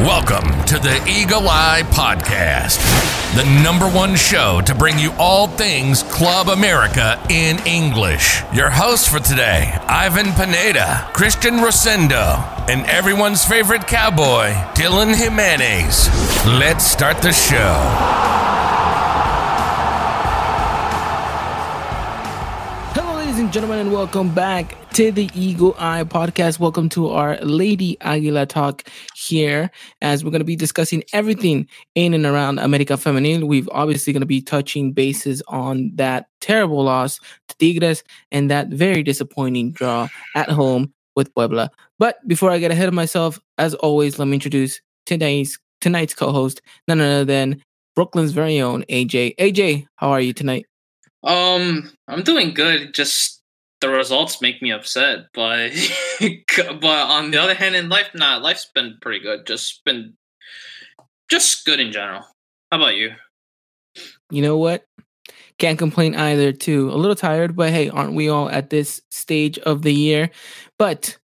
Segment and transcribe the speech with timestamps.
[0.00, 2.78] Welcome to the Eagle Eye Podcast,
[3.36, 8.40] the number one show to bring you all things Club America in English.
[8.50, 16.08] Your hosts for today, Ivan Pineda, Christian Rosendo, and everyone's favorite cowboy, Dylan Jimenez.
[16.46, 18.39] Let's start the show.
[23.50, 26.60] Gentlemen, and welcome back to the Eagle Eye podcast.
[26.60, 28.84] Welcome to our Lady Aguila talk
[29.16, 33.42] here, as we're going to be discussing everything in and around America Femenil.
[33.42, 37.18] We've obviously going to be touching bases on that terrible loss
[37.48, 41.72] to Tigres and that very disappointing draw at home with Puebla.
[41.98, 46.62] But before I get ahead of myself, as always, let me introduce today's tonight's co-host,
[46.86, 47.60] none other than
[47.96, 49.34] Brooklyn's very own AJ.
[49.38, 50.66] AJ, how are you tonight?
[51.24, 52.94] Um, I'm doing good.
[52.94, 53.39] Just
[53.80, 55.70] the results make me upset, but
[56.20, 59.46] but on the other hand, in life, nah, life's been pretty good.
[59.46, 60.14] Just been
[61.30, 62.22] just good in general.
[62.70, 63.12] How about you?
[64.30, 64.84] You know what?
[65.58, 66.52] Can't complain either.
[66.52, 70.30] Too a little tired, but hey, aren't we all at this stage of the year?
[70.78, 71.18] But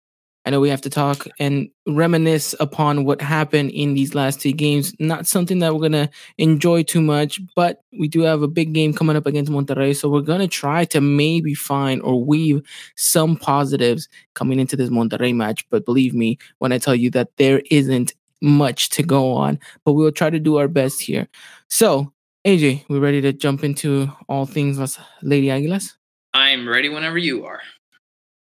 [0.47, 4.53] I know we have to talk and reminisce upon what happened in these last two
[4.53, 4.95] games.
[5.01, 8.73] Not something that we're going to enjoy too much, but we do have a big
[8.73, 9.97] game coming up against Monterrey.
[9.97, 12.63] So we're going to try to maybe find or weave
[12.95, 15.69] some positives coming into this Monterrey match.
[15.69, 19.95] But believe me when I tell you that there isn't much to go on, but
[19.95, 21.27] we'll try to do our best here.
[21.69, 22.13] So,
[22.47, 24.79] AJ, we're ready to jump into all things
[25.23, 25.95] Lady Aguilas?
[26.35, 27.63] I'm ready whenever you are.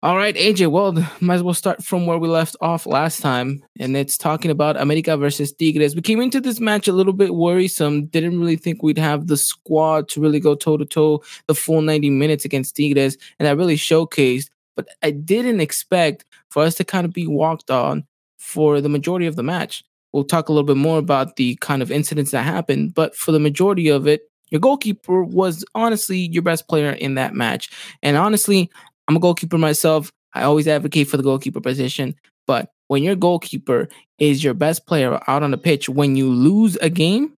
[0.00, 0.70] All right, AJ.
[0.70, 4.52] Well, might as well start from where we left off last time, and it's talking
[4.52, 5.96] about America versus Tigres.
[5.96, 8.06] We came into this match a little bit worrisome.
[8.06, 11.82] Didn't really think we'd have the squad to really go toe to toe the full
[11.82, 14.50] 90 minutes against Tigres, and that really showcased.
[14.76, 18.06] But I didn't expect for us to kind of be walked on
[18.38, 19.82] for the majority of the match.
[20.12, 23.32] We'll talk a little bit more about the kind of incidents that happened, but for
[23.32, 27.70] the majority of it, your goalkeeper was honestly your best player in that match.
[28.02, 28.70] And honestly,
[29.08, 30.12] I'm a goalkeeper myself.
[30.34, 32.14] I always advocate for the goalkeeper position.
[32.46, 33.88] But when your goalkeeper
[34.18, 37.34] is your best player out on the pitch, when you lose a game,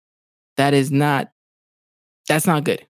[0.57, 1.31] that is not
[2.27, 2.87] that's not good.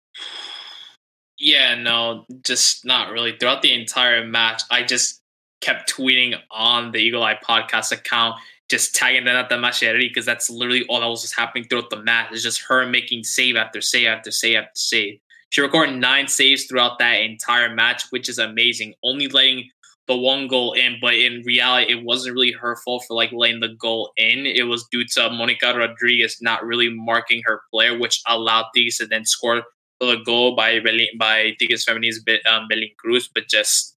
[1.37, 3.35] Yeah, no, just not really.
[3.37, 5.21] Throughout the entire match, I just
[5.59, 8.35] kept tweeting on the Eagle Eye podcast account,
[8.69, 12.29] just tagging Renata Masciarelli because that's literally all that was just happening throughout the match.
[12.31, 15.19] It's just her making save after save after save after save.
[15.55, 18.93] She recorded nine saves throughout that entire match, which is amazing.
[19.05, 19.69] Only letting
[20.05, 23.61] the one goal in, but in reality, it wasn't really her fault for like letting
[23.61, 24.45] the goal in.
[24.45, 29.05] It was due to Monica Rodriguez not really marking her player, which allowed Tigres to
[29.07, 29.63] then score
[30.01, 30.81] the goal by
[31.17, 32.19] by Tigres Femenil's
[32.51, 33.95] um, Belen Cruz, but just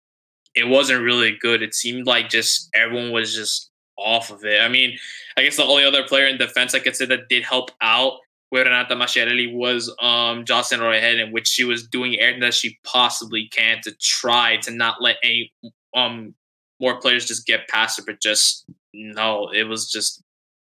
[0.55, 1.61] it wasn't really good.
[1.61, 4.61] It seemed like just everyone was just off of it.
[4.61, 4.97] I mean,
[5.37, 8.19] I guess the only other player in defense I could say that did help out
[8.49, 12.77] where Renata Masciarelli was um, Jocelyn Orejel, in which she was doing everything that she
[12.83, 15.51] possibly can to try to not let any
[15.95, 16.35] um,
[16.79, 18.03] more players just get past her.
[18.05, 20.21] But just no, it was just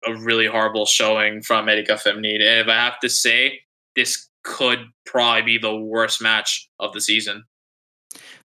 [0.07, 2.35] a really horrible showing from America Femenil.
[2.35, 3.61] And if I have to say,
[3.97, 7.45] this could probably be the worst match of the season.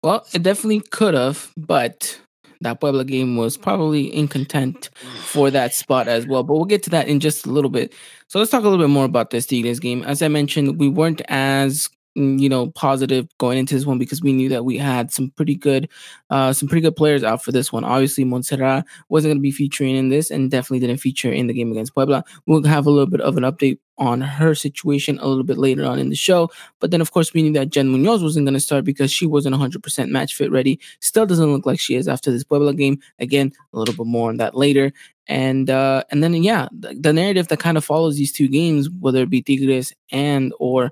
[0.03, 2.19] Well, it definitely could have, but
[2.62, 4.90] that Puebla game was probably in content
[5.22, 6.44] for that spot as well.
[6.44, 7.94] But we'll get to that in just a little bit.
[8.28, 10.04] So let's talk a little bit more about this Tigres game.
[10.04, 14.31] As I mentioned, we weren't as you know positive going into this one because we
[14.31, 15.90] knew that we had some pretty good
[16.30, 19.52] uh some pretty good players out for this one obviously montserrat wasn't going to be
[19.52, 22.90] featuring in this and definitely didn't feature in the game against puebla we'll have a
[22.90, 26.16] little bit of an update on her situation a little bit later on in the
[26.16, 26.50] show.
[26.80, 29.25] But then, of course, we knew that Jen Munoz wasn't going to start because she
[29.25, 30.80] wasn't 100% match fit ready.
[31.00, 33.00] Still doesn't look like she is after this Puebla game.
[33.20, 34.92] Again, a little bit more on that later.
[35.28, 38.90] And uh, and then yeah, the, the narrative that kind of follows these two games,
[39.00, 40.92] whether it be Tigres and or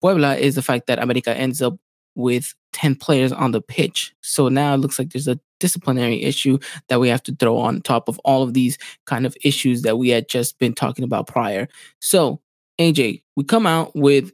[0.00, 1.76] Puebla, is the fact that America ends up
[2.14, 4.14] with 10 players on the pitch.
[4.20, 7.82] So now it looks like there's a disciplinary issue that we have to throw on
[7.82, 11.26] top of all of these kind of issues that we had just been talking about
[11.26, 11.68] prior.
[12.00, 12.40] So,
[12.80, 14.32] AJ, we come out with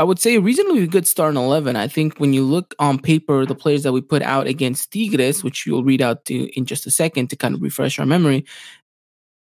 [0.00, 1.76] I would say a reasonably good start in 11.
[1.76, 5.44] I think when you look on paper, the players that we put out against Tigres,
[5.44, 8.46] which you'll read out to in just a second to kind of refresh our memory,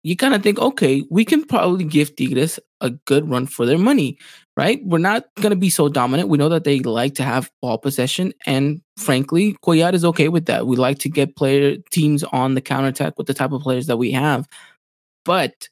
[0.02, 3.76] you kind of think, okay, we can probably give Tigres a good run for their
[3.76, 4.16] money,
[4.60, 4.84] right?
[4.84, 6.28] We're not going to be so dominant.
[6.28, 8.34] We know that they like to have ball possession.
[8.44, 10.66] And frankly, Cuellar is okay with that.
[10.66, 13.96] We like to get player teams on the counterattack with the type of players that
[13.96, 14.46] we have.
[15.24, 15.70] But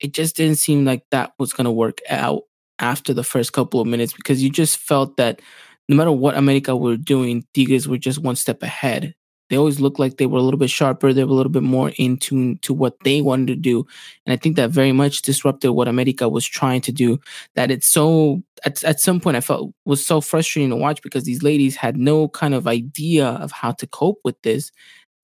[0.00, 2.44] it just didn't seem like that was going to work out
[2.78, 5.42] after the first couple of minutes because you just felt that
[5.90, 9.14] no matter what America were doing, Tigres were just one step ahead.
[9.50, 11.12] They always looked like they were a little bit sharper.
[11.12, 13.86] They were a little bit more in tune to what they wanted to do.
[14.24, 17.20] And I think that very much disrupted what America was trying to do.
[17.54, 21.24] That it's so, at, at some point, I felt was so frustrating to watch because
[21.24, 24.70] these ladies had no kind of idea of how to cope with this.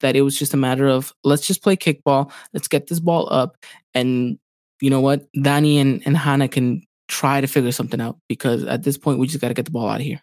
[0.00, 3.31] That it was just a matter of let's just play kickball, let's get this ball
[3.32, 3.56] up.
[3.94, 4.38] And
[4.81, 5.26] you know what?
[5.43, 9.26] Danny and, and Hannah can try to figure something out because at this point, we
[9.26, 10.23] just got to get the ball out of here.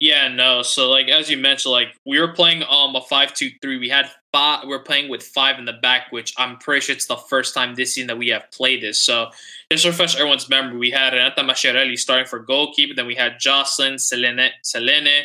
[0.00, 0.62] Yeah, no.
[0.62, 3.78] So like as you mentioned, like we were playing um a five two three.
[3.78, 4.66] We had five.
[4.66, 7.74] We're playing with five in the back, which I'm pretty sure it's the first time
[7.74, 8.98] this season that we have played this.
[8.98, 9.30] So
[9.70, 12.94] just refresh everyone's memory, we had Renata Masciarelli starting for goalkeeper.
[12.94, 15.24] Then we had Jocelyn, Selene, Selene,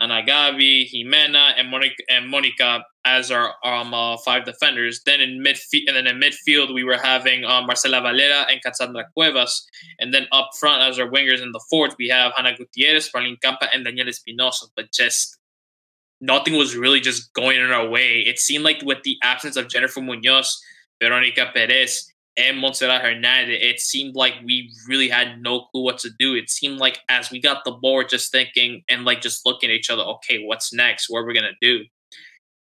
[0.00, 5.00] Anagabi, Jimena, and Monica, and Monica as our um uh, five defenders.
[5.06, 9.04] Then in midfield, and then in midfield we were having um, Marcela Valera and Cassandra
[9.14, 9.66] Cuevas,
[9.98, 13.38] and then up front as our wingers in the fourth we have Hannah Gutierrez, Marlene
[13.42, 14.66] Campa, and Daniel Espinosa.
[14.76, 15.38] But just
[16.20, 18.20] nothing was really just going in our way.
[18.20, 20.60] It seemed like with the absence of Jennifer Munoz,
[21.02, 26.10] Veronica Perez, and Montserrat Hernandez, it seemed like we really had no clue what to
[26.18, 26.34] do.
[26.34, 29.76] It seemed like as we got the ball, just thinking and like just looking at
[29.76, 31.08] each other, okay, what's next?
[31.08, 31.84] What are we gonna do?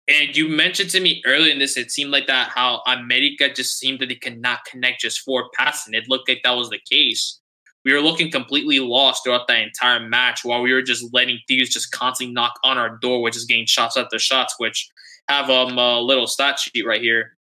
[0.08, 3.78] And you mentioned to me earlier in this, it seemed like that how America just
[3.78, 5.94] seemed that they could not connect just for passing.
[5.94, 7.42] It looked like that was the case.
[7.84, 11.70] We were looking completely lost throughout that entire match while we were just letting thieves
[11.70, 14.90] just constantly knock on our door, which is getting shots after shots, which
[15.30, 17.37] have um, a little stat sheet right here.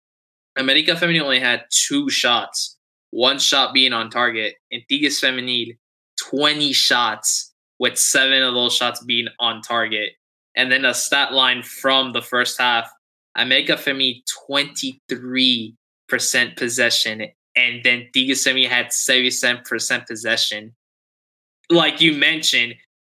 [0.57, 2.77] America Femenil only had two shots,
[3.11, 5.77] one shot being on target, and Tigres Femenil
[6.31, 10.13] 20 shots, with seven of those shots being on target.
[10.57, 12.89] And then a stat line from the first half
[13.37, 17.27] America Femenil 23% possession,
[17.57, 20.75] and then Tigres Femenil had 77% possession.
[21.71, 22.75] Like you mentioned,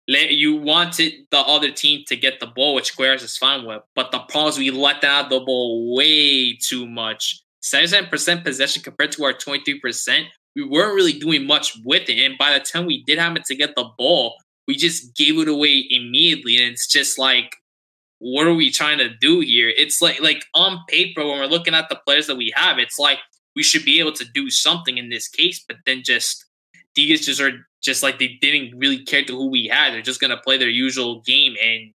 [0.09, 3.83] you wanted the other team to get the ball, which Cuellar is fine with.
[3.95, 7.43] But the problem is we let have the ball way too much.
[7.63, 10.25] 77% possession compared to our 23%.
[10.57, 12.25] We weren't really doing much with it.
[12.25, 15.39] And by the time we did have it to get the ball, we just gave
[15.39, 16.57] it away immediately.
[16.57, 17.57] And it's just like,
[18.19, 19.73] what are we trying to do here?
[19.77, 22.99] It's like like on paper, when we're looking at the players that we have, it's
[22.99, 23.19] like
[23.55, 26.45] we should be able to do something in this case, but then just
[26.95, 29.93] these just are just like they didn't really care to who we had.
[29.93, 31.93] They're just gonna play their usual game and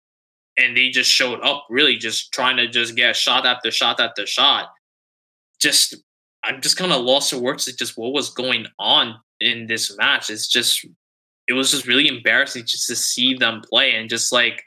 [0.58, 4.26] and they just showed up really just trying to just get shot after shot after
[4.26, 4.68] shot.
[5.60, 5.96] Just
[6.44, 9.96] I'm just kind of lost for words at just what was going on in this
[9.96, 10.30] match.
[10.30, 10.86] It's just
[11.48, 14.62] it was just really embarrassing just to see them play and just like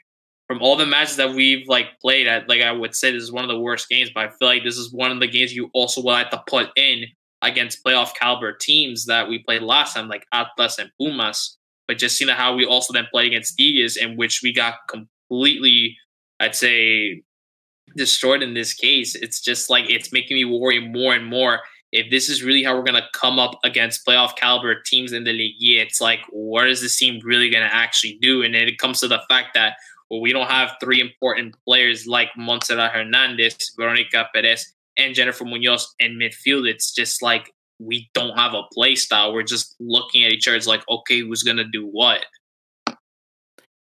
[0.46, 3.32] from all the matches that we've like played at like I would say this is
[3.32, 5.54] one of the worst games, but I feel like this is one of the games
[5.54, 7.06] you also will have to put in
[7.44, 11.56] against playoff caliber teams that we played last time, like Atlas and Pumas.
[11.86, 15.96] But just seeing how we also then played against Tigres, in which we got completely,
[16.40, 17.22] I'd say,
[17.96, 19.14] destroyed in this case.
[19.14, 21.60] It's just like it's making me worry more and more.
[21.92, 25.32] If this is really how we're gonna come up against playoff caliber teams in the
[25.32, 28.42] league, yeah, it's like what is this team really gonna actually do?
[28.42, 29.76] And it comes to the fact that
[30.10, 35.92] well, we don't have three important players like Montserrat Hernandez, Veronica Perez, and Jennifer Munoz
[35.98, 39.32] in midfield, it's just like we don't have a play style.
[39.32, 40.56] We're just looking at each other.
[40.56, 42.24] It's like, okay, who's gonna do what?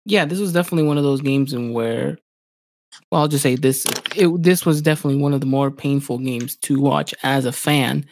[0.04, 2.18] Yeah, this was definitely one of those games in where,
[3.10, 3.86] well, I'll just say this:
[4.16, 8.04] it, this was definitely one of the more painful games to watch as a fan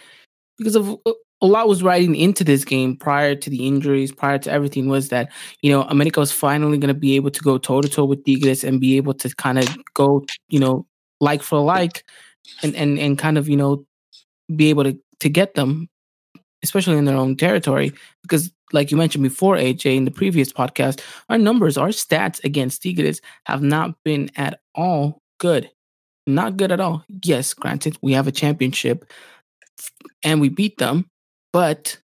[0.58, 4.38] because of uh, a lot was riding into this game prior to the injuries, prior
[4.38, 7.58] to everything, was that you know America was finally going to be able to go
[7.58, 10.86] toe to toe with Tigres and be able to kind of go, you know,
[11.20, 12.04] like for like
[12.62, 13.84] and and and kind of you know
[14.54, 15.88] be able to to get them
[16.62, 17.92] especially in their own territory
[18.22, 22.82] because like you mentioned before aj in the previous podcast our numbers our stats against
[22.82, 25.70] tigres have not been at all good.
[26.26, 27.04] Not good at all.
[27.24, 29.10] Yes granted we have a championship
[30.22, 31.06] and we beat them
[31.52, 31.98] but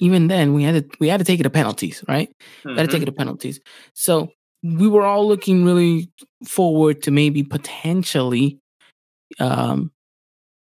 [0.00, 2.30] even then we had to we had to take it to penalties right?
[2.64, 2.78] Mm-hmm.
[2.78, 3.60] had to take it to penalties.
[3.94, 4.30] So
[4.62, 6.10] we were all looking really
[6.46, 8.58] forward to maybe potentially
[9.38, 9.92] um,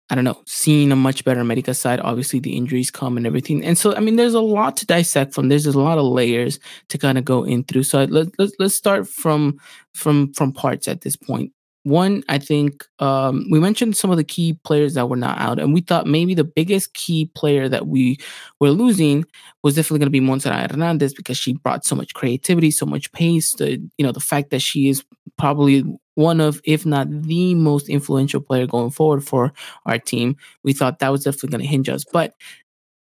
[0.09, 1.99] I don't know, seeing a much better America side.
[1.99, 5.33] Obviously, the injuries come and everything, and so I mean, there's a lot to dissect
[5.33, 5.49] from.
[5.49, 7.83] There's a lot of layers to kind of go in through.
[7.83, 9.59] So let's let's let's start from
[9.93, 11.51] from from parts at this point.
[11.85, 15.59] One, I think um, we mentioned some of the key players that were not out,
[15.59, 18.17] and we thought maybe the biggest key player that we
[18.59, 19.25] were losing
[19.63, 23.11] was definitely going to be Montserrat Hernandez because she brought so much creativity, so much
[23.11, 23.53] pace.
[23.55, 25.03] The you know the fact that she is
[25.37, 25.83] probably
[26.15, 29.53] one of, if not the most influential player going forward for
[29.85, 32.03] our team, we thought that was definitely going to hinge us.
[32.11, 32.33] But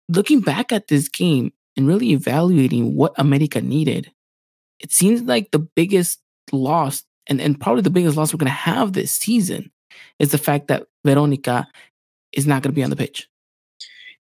[0.09, 4.11] looking back at this game and really evaluating what America needed,
[4.79, 6.19] it seems like the biggest
[6.51, 9.71] loss and, and probably the biggest loss we're going to have this season
[10.19, 11.67] is the fact that Veronica
[12.31, 13.27] is not going to be on the pitch.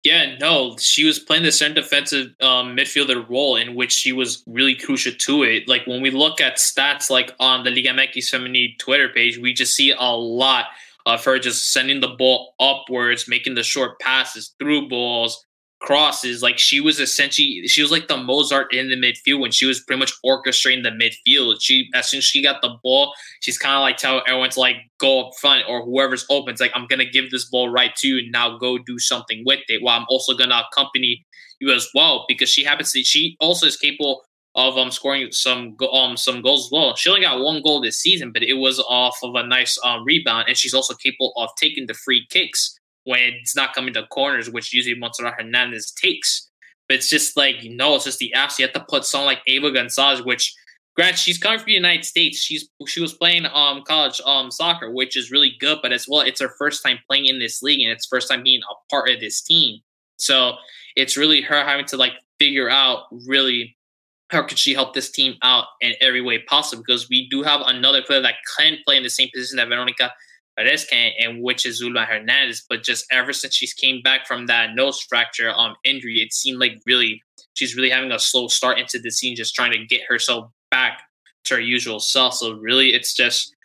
[0.06, 4.44] Yeah, no, she was playing the center defensive um, midfielder role in which she was
[4.46, 5.68] really crucial to it.
[5.68, 9.52] Like when we look at stats, like on the Liga MX Femenil Twitter page, we
[9.52, 10.66] just see a lot
[11.08, 15.44] of her just sending the ball upwards, making the short passes, through balls,
[15.86, 16.42] crosses.
[16.42, 19.80] Like she was essentially, she was like the Mozart in the midfield when she was
[19.80, 21.58] pretty much orchestrating the midfield.
[21.62, 24.60] She, as soon as she got the ball, she's kind of like telling everyone to
[24.60, 26.54] like go up front or whoever's open.
[26.54, 28.18] It's like, I'm to give this ball right to you.
[28.18, 29.82] And now go do something with it.
[29.82, 31.25] While I'm also to accompany
[31.60, 34.24] you as well because she happens to, she also is capable
[34.56, 36.96] of um scoring some um some goals as well.
[36.96, 40.06] She only got one goal this season, but it was off of a nice um,
[40.06, 44.06] rebound, and she's also capable of taking the free kicks when it's not coming to
[44.08, 46.50] corners, which usually Montserrat Hernandez takes.
[46.88, 48.60] But it's just like, you know, it's just the apps.
[48.60, 50.54] You have to put someone like Ava Gonzalez, which
[50.96, 52.40] grant she's coming from the United States.
[52.40, 56.22] She's she was playing um college um soccer, which is really good, but as well,
[56.22, 59.10] it's her first time playing in this league and it's first time being a part
[59.10, 59.80] of this team.
[60.18, 60.54] So
[60.96, 63.76] it's really her having to like figure out really
[64.30, 67.62] how could she help this team out in every way possible because we do have
[67.66, 70.12] another player that can play in the same position that Veronica
[70.58, 72.66] Perezcan, and which is Zulma Hernandez.
[72.70, 76.60] But just ever since she's came back from that nose fracture um injury, it seemed
[76.60, 77.22] like really
[77.54, 81.02] she's really having a slow start into the scene, just trying to get herself back
[81.46, 82.36] to her usual self.
[82.36, 83.56] So really, it's just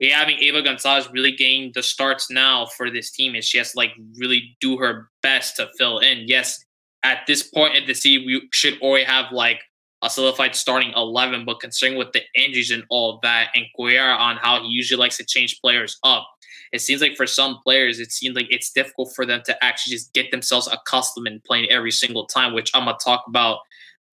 [0.00, 3.72] we having Ava Gonzalez really getting the starts now for this team, and she has
[3.72, 6.24] to like really do her best to fill in.
[6.26, 6.64] Yes,
[7.02, 9.60] at this point in the season, we should already have like
[10.02, 14.36] a solidified starting 11, but considering with the injuries and all that, and Cuellar on
[14.36, 16.28] how he usually likes to change players up,
[16.72, 19.92] it seems like for some players, it seems like it's difficult for them to actually
[19.92, 23.58] just get themselves accustomed and playing every single time, which I'm gonna talk about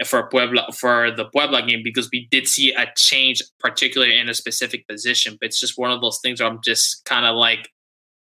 [0.06, 4.34] for Puebla for the Puebla game because we did see a change, particularly in a
[4.34, 5.38] specific position.
[5.40, 7.70] But it's just one of those things where I'm just kind of like,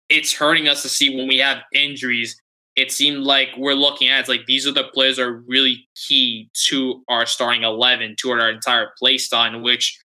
[0.09, 2.41] it's hurting us to see when we have injuries.
[2.75, 6.49] It seemed like we're looking at it's like these are the players are really key
[6.67, 9.99] to our starting eleven, to our entire play style, in which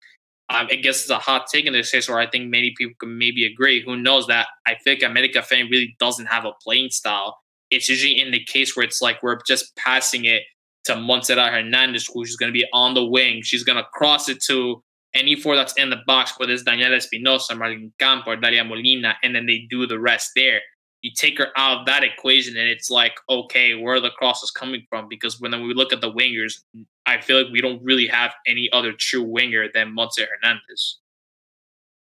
[0.51, 2.93] um, I guess it's a hot take in this case, where I think many people
[3.00, 3.84] can maybe agree.
[3.84, 7.39] Who knows that I think America fan really doesn't have a playing style.
[7.70, 10.43] It's usually in the case where it's like we're just passing it
[10.86, 13.41] to Montserrat Hernandez, who's going to be on the wing.
[13.43, 16.98] She's going to cross it to any four that's in the box, whether it's Daniela
[16.98, 20.62] Espinosa, Marlene Campo, or Dalia Molina, and then they do the rest there
[21.01, 24.86] you take her out of that equation and it's like, okay, where the crosses coming
[24.89, 25.08] from?
[25.10, 26.62] Because when we look at the wingers,
[27.05, 31.00] I feel like we don't really have any other true winger than Montse Hernandez.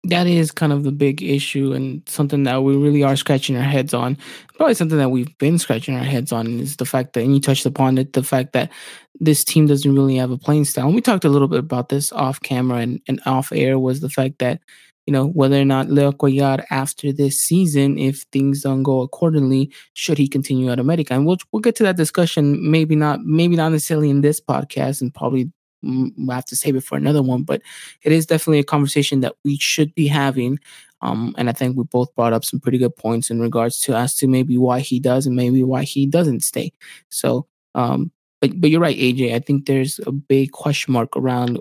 [0.05, 3.63] That is kind of the big issue and something that we really are scratching our
[3.63, 4.17] heads on.
[4.55, 7.41] Probably something that we've been scratching our heads on is the fact that, and you
[7.41, 8.73] touched upon it, the fact that
[9.21, 10.87] this team doesn't really have a playing style.
[10.87, 14.01] And we talked a little bit about this off camera and, and off air was
[14.01, 14.61] the fact that
[15.07, 19.73] you know, whether or not Leo Cuellar after this season, if things don't go accordingly,
[19.95, 21.15] should he continue at America?
[21.15, 22.71] And we'll we'll get to that discussion.
[22.71, 25.51] Maybe not, maybe not necessarily in this podcast, and probably
[25.83, 27.43] we'll have to save it for another one.
[27.43, 27.63] But
[28.03, 30.59] it is definitely a conversation that we should be having.
[31.03, 33.95] Um, and I think we both brought up some pretty good points in regards to
[33.97, 36.73] as to maybe why he does and maybe why he doesn't stay.
[37.09, 39.35] So, um, but but you're right, AJ.
[39.35, 41.59] I think there's a big question mark around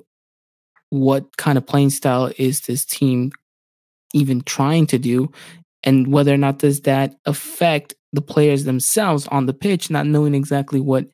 [0.89, 3.31] what kind of playing style is this team
[4.13, 5.31] even trying to do
[5.84, 10.34] and whether or not does that affect the players themselves on the pitch not knowing
[10.34, 11.05] exactly what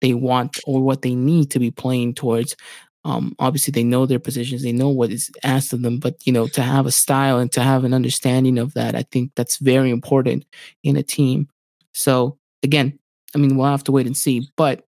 [0.00, 2.56] they want or what they need to be playing towards.
[3.04, 6.32] Um, obviously they know their positions they know what is asked of them but you
[6.32, 9.58] know to have a style and to have an understanding of that i think that's
[9.58, 10.46] very important
[10.82, 11.48] in a team.
[11.92, 12.98] So again
[13.34, 14.86] i mean we'll have to wait and see but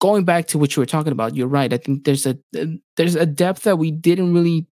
[0.00, 1.72] going back to what you were talking about, you're right.
[1.72, 2.38] I think there's a
[2.96, 4.66] there's a depth that we didn't really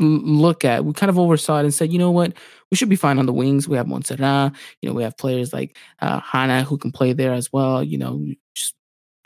[0.00, 0.84] look at.
[0.84, 2.34] We kind of oversaw it and said, you know what,
[2.70, 3.68] we should be fine on the wings.
[3.68, 7.32] We have Montserrat, you know, we have players like uh, Hannah who can play there
[7.32, 7.82] as well.
[7.82, 8.74] You know, just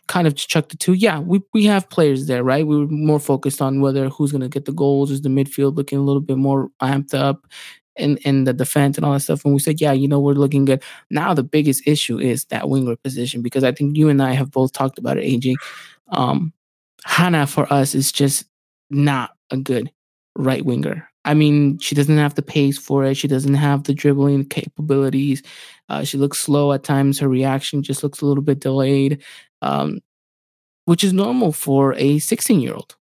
[0.08, 0.94] kind of chuck the two.
[0.94, 2.66] Yeah, we we have players there, right?
[2.66, 5.10] We were more focused on whether who's going to get the goals.
[5.10, 7.46] Is the midfield looking a little bit more amped up?
[7.96, 9.44] In, in the defense and all that stuff.
[9.44, 10.82] And we said, yeah, you know, we're looking good.
[11.10, 14.50] Now the biggest issue is that winger position because I think you and I have
[14.50, 15.54] both talked about it, AJ.
[16.08, 16.52] Um,
[17.04, 18.44] Hannah for us is just
[18.90, 19.90] not a good
[20.36, 21.08] right winger.
[21.24, 23.16] I mean, she doesn't have the pace for it.
[23.16, 25.42] She doesn't have the dribbling capabilities.
[25.88, 27.18] Uh, she looks slow at times.
[27.18, 29.22] Her reaction just looks a little bit delayed,
[29.60, 30.00] um,
[30.86, 32.96] which is normal for a 16 year old.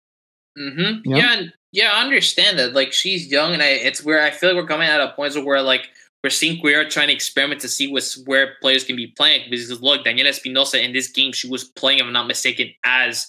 [0.59, 1.09] Mm-hmm.
[1.09, 1.19] You know?
[1.19, 2.73] Yeah, yeah, I understand that.
[2.73, 5.35] Like she's young, and I, it's where I feel like we're coming at a point
[5.45, 5.89] where like
[6.25, 9.51] we're seeing we are trying to experiment to see what's where players can be playing.
[9.51, 13.29] Because look, Daniela Espinosa in this game, she was playing, if I'm not mistaken, as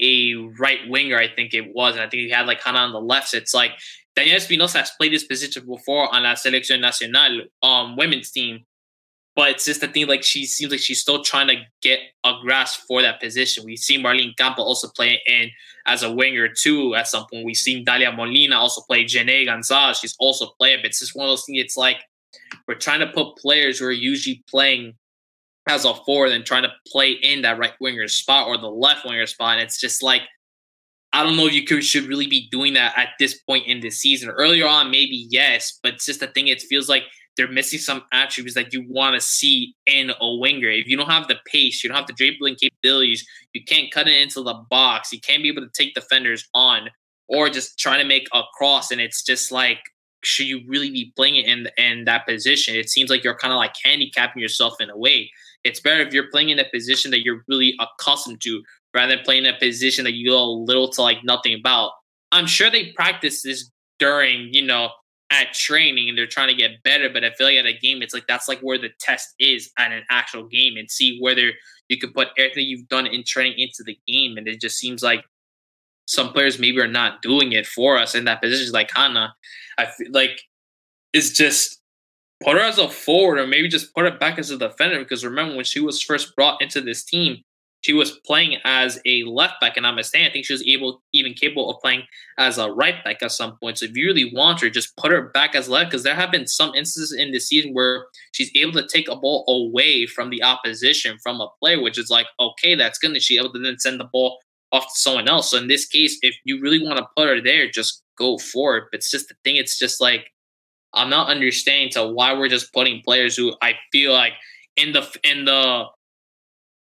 [0.00, 1.94] a right winger, I think it was.
[1.94, 3.28] And I think he had like Hannah on the left.
[3.28, 3.72] So it's like
[4.16, 8.64] Daniela Espinosa has played this position before on La Selección Nacional um, women's team.
[9.36, 12.32] But it's just the thing, like she seems like she's still trying to get a
[12.42, 13.64] grasp for that position.
[13.64, 15.50] We've seen Marlene Campo also play in
[15.86, 17.46] as a winger too at some point.
[17.46, 19.98] We've seen Dalia Molina also play Jene Gonzalez.
[19.98, 21.60] She's also played, but it's just one of those things.
[21.60, 21.98] It's like
[22.66, 24.94] we're trying to put players who are usually playing
[25.68, 29.04] as a forward and trying to play in that right winger spot or the left
[29.04, 29.54] winger spot.
[29.54, 30.22] And it's just like
[31.12, 33.80] I don't know if you could, should really be doing that at this point in
[33.80, 34.30] the season.
[34.30, 36.46] Earlier on, maybe yes, but it's just the thing.
[36.46, 37.02] It feels like
[37.36, 40.68] they're missing some attributes that you want to see in a winger.
[40.68, 44.08] If you don't have the pace, you don't have the dribbling capabilities, you can't cut
[44.08, 46.90] it into the box, you can't be able to take defenders on,
[47.28, 48.90] or just trying to make a cross.
[48.90, 49.78] And it's just like,
[50.22, 52.74] should you really be playing it in in that position?
[52.74, 55.30] It seems like you're kind of like handicapping yourself in a way.
[55.64, 58.62] It's better if you're playing in a position that you're really accustomed to,
[58.94, 61.92] rather than playing in a position that you know little to like nothing about.
[62.32, 64.90] I'm sure they practice this during, you know,
[65.30, 68.02] at training and they're trying to get better, but I feel like at a game,
[68.02, 71.52] it's like that's like where the test is at an actual game and see whether
[71.88, 74.36] you can put everything you've done in training into the game.
[74.36, 75.24] And it just seems like
[76.06, 79.34] some players maybe are not doing it for us in that position, like Hannah.
[79.78, 80.40] I feel like
[81.12, 81.80] it's just
[82.42, 85.24] put her as a forward or maybe just put her back as a defender because
[85.24, 87.42] remember when she was first brought into this team,
[87.82, 90.28] she was playing as a left back, and I'm mistaken.
[90.28, 92.02] I think she was able, even capable of playing
[92.38, 93.78] as a right back at some point.
[93.78, 96.30] So if you really want her, just put her back as left, because there have
[96.30, 100.30] been some instances in the season where she's able to take a ball away from
[100.30, 103.12] the opposition from a player, which is like, okay, that's good.
[103.12, 104.38] And she's able to then send the ball
[104.72, 105.50] off to someone else.
[105.50, 108.76] So in this case, if you really want to put her there, just go for
[108.76, 108.84] it.
[108.90, 110.30] But it's just the thing, it's just like
[110.92, 114.32] I'm not understanding to why we're just putting players who I feel like
[114.76, 115.86] in the in the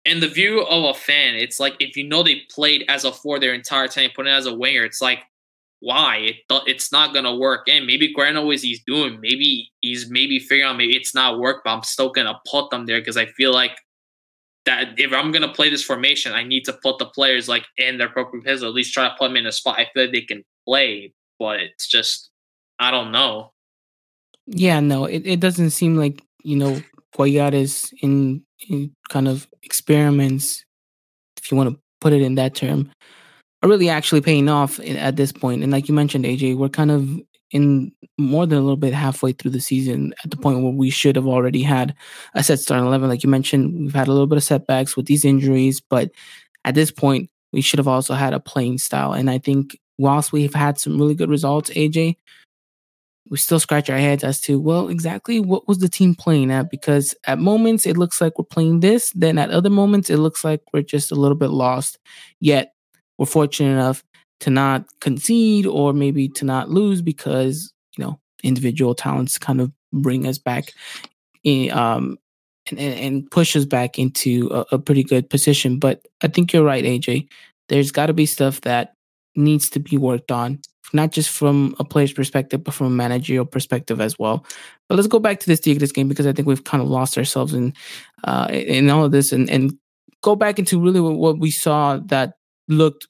[0.10, 3.12] in the view of a fan, it's like if you know they played as a
[3.12, 5.20] four their entire time, put it as a winger, it's like
[5.82, 6.36] why it
[6.68, 7.68] it's not gonna work.
[7.70, 9.20] And maybe Grant always he's doing.
[9.22, 12.88] Maybe he's maybe figuring out maybe it's not work, but I'm still gonna put them
[12.88, 13.78] there because I feel like
[14.66, 18.00] that if I'm gonna play this formation, I need to put the players like in
[18.00, 20.12] their appropriate position, at least try to put them in a spot I feel like
[20.12, 21.14] they can play.
[21.38, 22.32] But it's just
[22.80, 23.54] I don't know.
[24.48, 26.82] Yeah, no, it, it doesn't seem like, you know,
[27.16, 30.66] Cuellar's in, in kind of experiments,
[31.38, 32.92] if you want to put it in that term,
[33.62, 35.64] are really actually paying off at this point.
[35.64, 37.20] And like you mentioned, AJ, we're kind of
[37.52, 40.90] in more than a little bit halfway through the season at the point where we
[40.90, 41.96] should have already had
[42.36, 43.10] a set starting 11.
[43.10, 46.12] Like you mentioned, we've had a little bit of setbacks with these injuries, but
[46.66, 49.14] at this point, we should have also had a playing style.
[49.14, 52.16] And I think whilst we've had some really good results, AJ,
[53.30, 56.70] we still scratch our heads as to well exactly what was the team playing at?
[56.70, 60.44] Because at moments it looks like we're playing this then at other moments it looks
[60.44, 62.00] like we're just a little bit lost.
[62.40, 62.74] Yet
[63.18, 64.04] we're fortunate enough
[64.42, 69.72] to not concede or maybe to not lose because you know individual talents kind of
[69.92, 70.72] bring us back
[71.44, 72.18] in, um
[72.72, 75.80] and, and push us back into a, a pretty good position.
[75.80, 77.28] But i think you're right aj
[77.70, 78.96] there's got to be stuff that
[79.40, 80.60] needs to be worked on
[80.94, 84.46] not just from a player's perspective, but from a managerial perspective as well.
[84.88, 87.18] But let's go back to this Tigres game because I think we've kind of lost
[87.18, 87.74] ourselves in
[88.24, 89.74] uh, in all of this, and and
[90.22, 92.34] go back into really what we saw that
[92.68, 93.08] looked.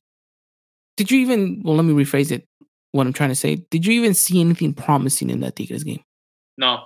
[0.98, 1.62] Did you even?
[1.64, 2.46] Well, let me rephrase it.
[2.92, 3.56] What I'm trying to say.
[3.70, 6.04] Did you even see anything promising in that Tigres game?
[6.58, 6.84] No.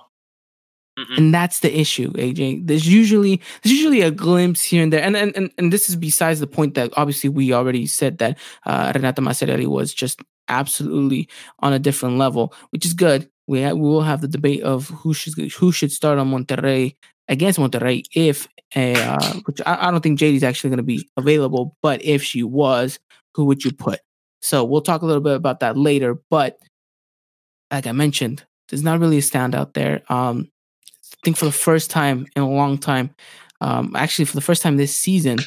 [0.98, 1.18] Mm-mm.
[1.18, 2.66] And that's the issue, AJ.
[2.66, 5.96] There's usually there's usually a glimpse here and there, and and and, and this is
[5.96, 11.28] besides the point that obviously we already said that uh, Renata Masciarelli was just absolutely
[11.60, 13.28] on a different level, which is good.
[13.48, 16.94] We ha- we will have the debate of who should who should start on Monterrey
[17.28, 21.76] against Monterrey if uh, which I, I don't think JD's actually going to be available,
[21.82, 23.00] but if she was,
[23.34, 24.00] who would you put?
[24.42, 26.16] So we'll talk a little bit about that later.
[26.30, 26.58] But
[27.72, 30.02] like I mentioned, there's not really a standout there.
[30.08, 30.50] Um,
[31.24, 33.14] think for the first time in a long time,
[33.60, 35.38] um, actually for the first time this season,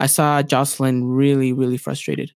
[0.00, 2.32] I saw Jocelyn really, really frustrated.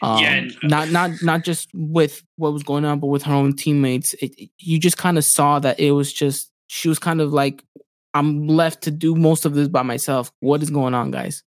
[0.00, 3.22] Um, yeah, and, uh, not not not just with what was going on, but with
[3.24, 4.14] her own teammates.
[4.14, 7.32] It, it, you just kind of saw that it was just she was kind of
[7.32, 7.62] like,
[8.14, 10.32] I'm left to do most of this by myself.
[10.40, 11.42] What is going on, guys?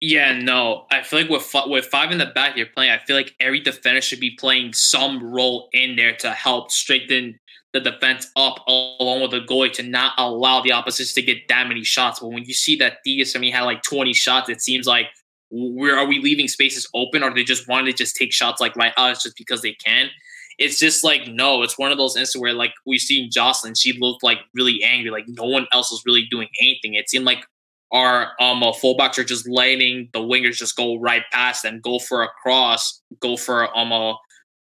[0.00, 0.86] Yeah, no.
[0.90, 3.60] I feel like with with five in the back you're playing, I feel like every
[3.60, 7.38] defender should be playing some role in there to help strengthen
[7.82, 11.68] the defense up along with the goalie to not allow the opposition to get that
[11.68, 12.20] many shots.
[12.20, 15.06] But when you see that Tigres, I mean, had like 20 shots, it seems like
[15.50, 17.22] where are we leaving spaces open?
[17.22, 20.08] Or they just want to just take shots like right out just because they can?
[20.58, 23.92] It's just like no it's one of those instances where like we've seen jocelyn she
[23.92, 26.94] looked like really angry like no one else was really doing anything.
[26.94, 27.44] It seemed like
[27.92, 31.98] our um uh, fullbacks are just letting the wingers just go right past them, go
[31.98, 34.16] for a cross, go for um a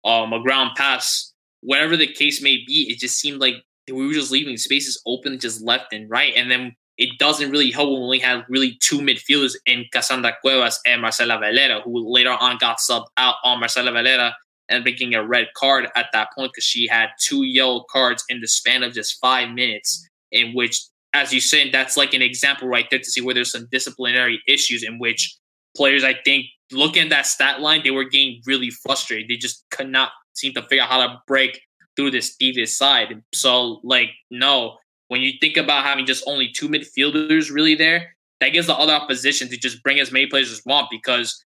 [0.05, 1.32] um a ground pass,
[1.63, 2.87] whatever the case may be.
[2.89, 3.55] It just seemed like
[3.87, 7.71] we were just leaving spaces open just left and right, and then it doesn't really
[7.71, 12.35] help when we have really two midfielders in Cassandra Cuevas and Marcela Valera, who later
[12.39, 14.35] on got subbed out on Marcela Valera
[14.69, 18.41] and making a red card at that point because she had two yellow cards in
[18.41, 20.81] the span of just five minutes, in which,
[21.13, 24.41] as you said, that's like an example right there to see where there's some disciplinary
[24.47, 25.35] issues in which
[25.75, 29.29] players, I think, looking at that stat line, they were getting really frustrated.
[29.29, 31.61] They just could not seem to figure out how to break
[31.95, 33.21] through this devious side.
[33.33, 38.49] So, like, no, when you think about having just only two midfielders really there, that
[38.49, 41.43] gives the other opposition to just bring as many players as want because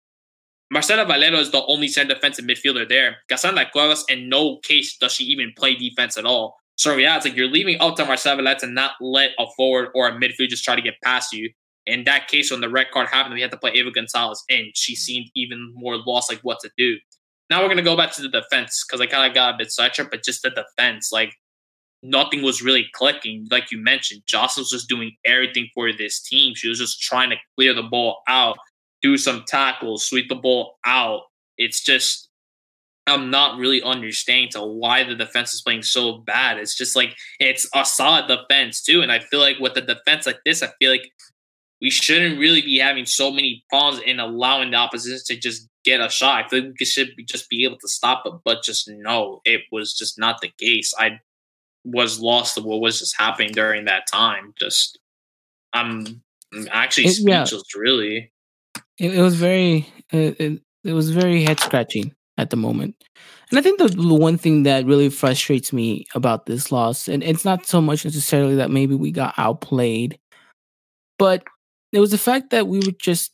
[0.71, 3.17] Marcela Valero is the only center defensive midfielder there.
[3.29, 6.57] Cassandra Cuevas, in no case does she even play defense at all.
[6.75, 9.89] So yeah, it's like you're leaving up to Marcela Valero to not let a forward
[9.95, 11.49] or a midfielder just try to get past you.
[11.85, 14.71] In that case, when the red card happened, we had to play Eva Gonzalez in.
[14.73, 16.97] She seemed even more lost, like what to do.
[17.49, 19.71] Now we're gonna go back to the defense because I kind of got a bit
[19.71, 21.33] sidetracked, but just the defense, like
[22.03, 23.47] nothing was really clicking.
[23.49, 26.55] Like you mentioned, Jocelyn was just doing everything for this team.
[26.55, 28.57] She was just trying to clear the ball out
[29.01, 31.21] do some tackles, sweep the ball out.
[31.57, 32.29] It's just
[33.05, 36.57] I'm not really understanding to why the defense is playing so bad.
[36.57, 40.25] It's just like it's a solid defense too, and I feel like with a defense
[40.25, 41.09] like this, I feel like
[41.81, 46.01] we shouldn't really be having so many problems in allowing the opposition to just get
[46.01, 46.45] a shot.
[46.45, 49.61] I feel like we should just be able to stop it, but just no, it
[49.71, 50.93] was just not the case.
[50.97, 51.19] I
[51.83, 54.53] was lost to what was just happening during that time.
[54.59, 54.99] Just
[55.73, 56.21] I'm,
[56.53, 57.79] I'm actually speechless, yeah.
[57.79, 58.31] really
[58.97, 62.95] it, it was very uh, it, it was very head scratching at the moment.
[63.49, 67.23] And I think the, the one thing that really frustrates me about this loss, and
[67.23, 70.19] it's not so much necessarily that maybe we got outplayed,
[71.17, 71.43] but
[71.91, 73.31] it was the fact that we were just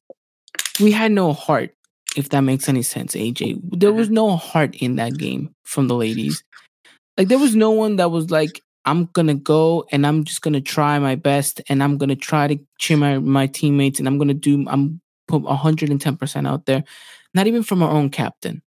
[0.80, 1.76] we had no heart,
[2.16, 3.60] if that makes any sense, AJ.
[3.80, 4.16] There was mm-hmm.
[4.16, 6.44] no heart in that game from the ladies.
[7.18, 10.62] Like there was no one that was like, I'm gonna go and I'm just gonna
[10.62, 14.34] try my best and I'm gonna try to cheer my, my teammates and I'm gonna
[14.34, 16.84] do I'm put 110% out there,
[17.34, 18.62] not even from our own captain,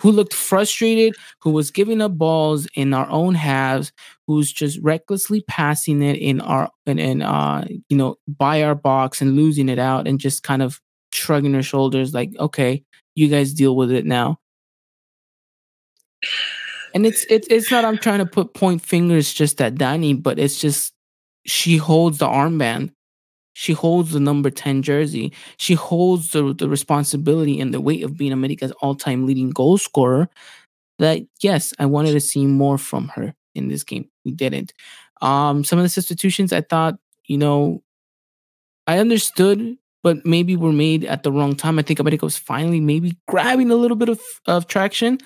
[0.00, 3.92] who looked frustrated, who was giving up balls in our own halves,
[4.26, 9.20] who's just recklessly passing it in our in, in uh you know by our box
[9.20, 10.80] and losing it out and just kind of
[11.12, 12.84] shrugging her shoulders like, okay,
[13.14, 14.38] you guys deal with it now.
[16.94, 20.38] And it's it's it's not I'm trying to put point fingers just at Danny, but
[20.38, 20.92] it's just
[21.44, 22.92] she holds the armband
[23.58, 25.32] she holds the number 10 jersey.
[25.56, 29.78] She holds the, the responsibility and the weight of being America's all time leading goal
[29.78, 30.28] scorer.
[31.00, 34.08] That, yes, I wanted to see more from her in this game.
[34.24, 34.72] We didn't.
[35.22, 37.82] Um, some of the substitutions I thought, you know,
[38.86, 41.80] I understood, but maybe were made at the wrong time.
[41.80, 45.18] I think America was finally maybe grabbing a little bit of, of traction.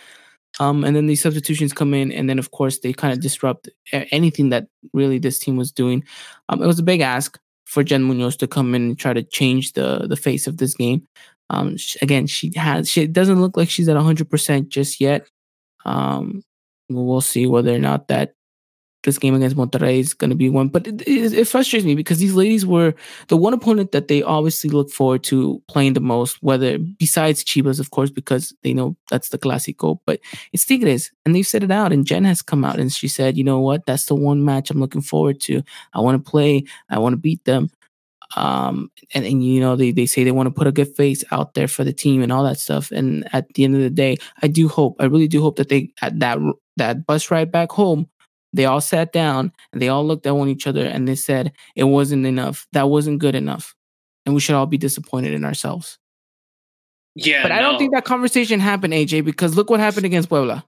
[0.59, 3.69] Um, and then these substitutions come in, and then of course they kind of disrupt
[3.93, 6.03] anything that really this team was doing.
[6.49, 7.39] Um, it was a big ask
[7.73, 10.75] for Jen Munoz to come in and try to change the the face of this
[10.75, 11.09] game.
[11.49, 15.27] Um, she, again, she has she doesn't look like she's at 100% just yet.
[15.87, 16.43] Um,
[16.91, 18.35] we'll see whether or not that
[19.03, 20.69] this game against Monterrey is going to be one.
[20.69, 22.95] But it, it, it, frustrates me because these ladies were
[23.29, 27.81] the one opponent that they obviously look forward to playing the most, whether besides Chivas,
[27.81, 30.21] of course, because they know that's the Clásico, but
[30.53, 31.11] it's Tigres.
[31.27, 31.93] And they've said it out.
[31.93, 33.87] And Jen has come out and she said, you know what?
[33.87, 35.63] That's the one match I'm looking forward to.
[35.95, 37.71] I want to play, I want to beat them.
[38.35, 41.23] Um, and, and you know, they, they say they want to put a good face
[41.31, 42.91] out there for the team and all that stuff.
[42.91, 45.69] And at the end of the day, I do hope, I really do hope that
[45.69, 46.39] they at that
[46.79, 48.09] that bus ride back home
[48.53, 51.53] they all sat down and they all looked at one each other and they said
[51.75, 52.67] it wasn't enough.
[52.73, 53.75] That wasn't good enough.
[54.27, 55.99] And we should all be disappointed in ourselves.
[57.15, 57.43] Yeah.
[57.43, 57.55] But no.
[57.57, 60.65] I don't think that conversation happened, AJ, because look what happened against Puebla.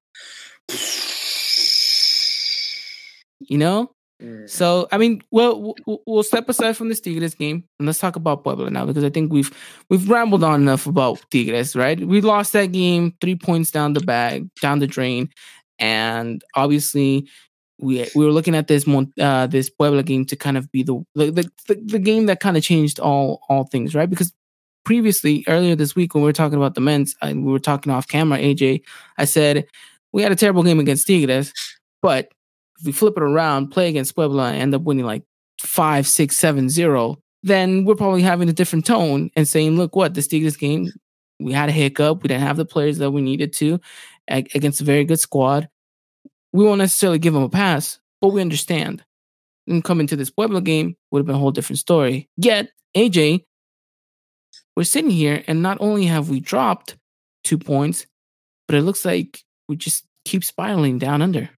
[3.41, 3.91] You know?
[4.23, 4.49] Mm.
[4.49, 5.75] So I mean, well,
[6.07, 9.11] we'll step aside from the Tigres game and let's talk about Puebla now because I
[9.11, 9.51] think we've
[9.91, 11.99] we've rambled on enough about Tigres, right?
[11.99, 15.31] We lost that game, three points down the bag, down the drain,
[15.79, 17.29] and obviously
[17.79, 18.87] we we were looking at this
[19.21, 21.31] uh, this Puebla game to kind of be the the,
[21.67, 24.09] the, the game that kind of changed all all things, right?
[24.09, 24.33] Because
[24.85, 27.93] previously earlier this week when we were talking about the men's and we were talking
[27.93, 28.83] off camera, AJ,
[29.19, 29.67] I said
[30.13, 31.53] we had a terrible game against Tigres,
[32.03, 32.29] but
[32.79, 35.25] if we flip it around, play against Puebla, and end up winning like
[35.61, 40.15] five, six, seven, zero, then we're probably having a different tone and saying, look, what
[40.15, 40.93] this Tigres game,
[41.41, 43.81] we had a hiccup, we didn't have the players that we needed to
[44.29, 45.69] against a very good squad
[46.55, 49.05] we won't necessarily give them a pass, but we understand.
[49.67, 52.29] And coming to this Puebla game would have been a whole different story.
[52.37, 53.43] Yet AJ,
[54.77, 56.97] we're sitting here, and not only have we dropped
[57.43, 58.07] two points,
[58.69, 61.51] but it looks like we just keep spiraling down under.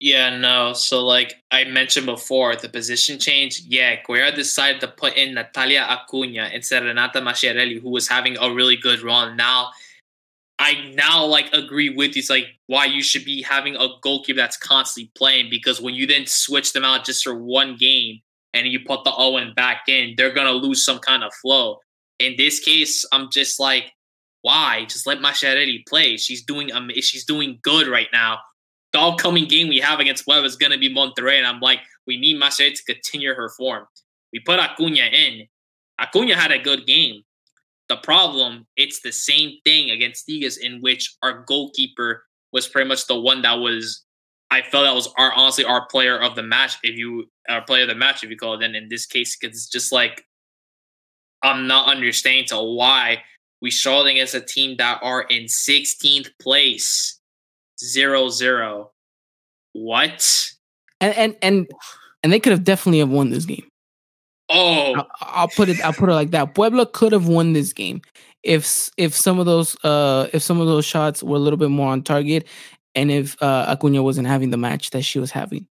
[0.00, 0.72] Yeah, no.
[0.72, 3.62] So, like I mentioned before, the position change.
[3.68, 8.36] Yeah, Cuellar decided to put in Natalia Acuna instead of Renata Masciarelli, who was having
[8.38, 9.36] a really good run.
[9.36, 9.70] Now,
[10.62, 12.20] I now like agree with you.
[12.20, 16.06] It's like why you should be having a goalkeeper that's constantly playing because when you
[16.06, 18.20] then switch them out just for one game
[18.54, 21.78] and you put the Owen back in, they're gonna lose some kind of flow.
[22.18, 23.92] In this case, I'm just like,
[24.42, 24.84] why?
[24.88, 26.16] Just let Masciarelli play.
[26.16, 28.38] She's doing um, she's doing good right now
[28.92, 31.38] the upcoming game we have against Web is to be Monterrey.
[31.38, 33.86] And I'm like, we need Maseret to continue her form.
[34.32, 35.46] We put Acuna in.
[35.98, 37.22] Acuna had a good game.
[37.92, 43.06] The problem, it's the same thing against Tigres, in which our goalkeeper was pretty much
[43.06, 44.02] the one that was,
[44.50, 46.78] I felt that was our honestly our player of the match.
[46.82, 49.36] If you our player of the match, if you call it, then in this case,
[49.42, 50.24] it's just like
[51.42, 53.24] I'm not understanding to why
[53.60, 57.20] we struggled against a team that are in 16th place
[57.78, 58.92] zero zero.
[59.74, 60.50] What?
[60.98, 61.70] And and and
[62.22, 63.68] and they could have definitely have won this game.
[64.52, 65.80] Oh, I'll, I'll put it.
[65.84, 66.54] I'll put it like that.
[66.54, 68.02] Puebla could have won this game
[68.42, 71.70] if if some of those uh if some of those shots were a little bit
[71.70, 72.46] more on target,
[72.94, 75.66] and if uh, Acuna wasn't having the match that she was having.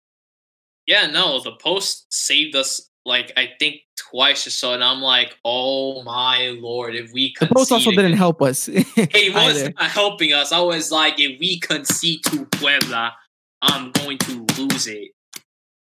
[0.88, 5.38] Yeah, no, the post saved us like I think twice or so, and I'm like,
[5.46, 8.67] oh my lord, if we the post also didn't help us.
[8.72, 10.52] it was not helping us.
[10.52, 13.13] I was like, if we concede to Puebla,
[13.62, 15.12] I'm going to lose it.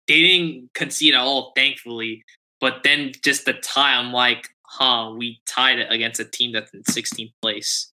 [0.08, 2.24] They didn't concede at all, thankfully.
[2.64, 6.74] But then just the tie, I'm like, huh, we tied it against a team that's
[6.74, 7.92] in 16th place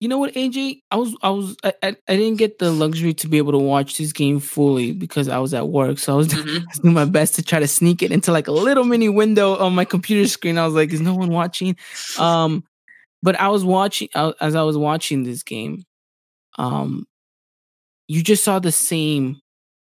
[0.00, 0.82] you know what, AJ?
[0.90, 3.58] I was I was I, I, I didn't get the luxury to be able to
[3.58, 5.98] watch this game fully because I was at work.
[5.98, 6.48] So I was, mm-hmm.
[6.48, 9.08] I was doing my best to try to sneak it into like a little mini
[9.08, 10.56] window on my computer screen.
[10.56, 11.76] I was like, is no one watching?
[12.16, 12.64] Um,
[13.22, 15.84] but I was watching as I was watching this game.
[16.56, 17.06] Um,
[18.06, 19.40] you just saw the same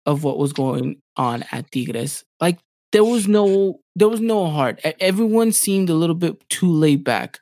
[0.04, 2.24] of what was going on at Tigres.
[2.40, 2.58] Like
[2.94, 4.80] there was no there was no heart.
[5.00, 7.40] Everyone seemed a little bit too laid back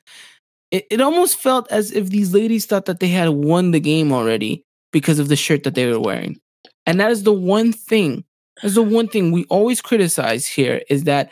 [0.73, 4.11] it, it almost felt as if these ladies thought that they had won the game
[4.11, 6.41] already because of the shirt that they were wearing.
[6.87, 8.25] And that is the one thing,
[8.61, 11.31] that's the one thing we always criticize here is that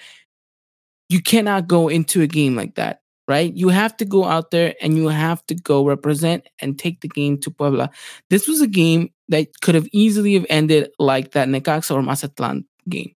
[1.08, 3.52] you cannot go into a game like that, right?
[3.52, 7.08] You have to go out there and you have to go represent and take the
[7.08, 7.90] game to Puebla.
[8.28, 12.66] This was a game that could have easily have ended like that Necaxa or Mazatlan
[12.88, 13.14] game.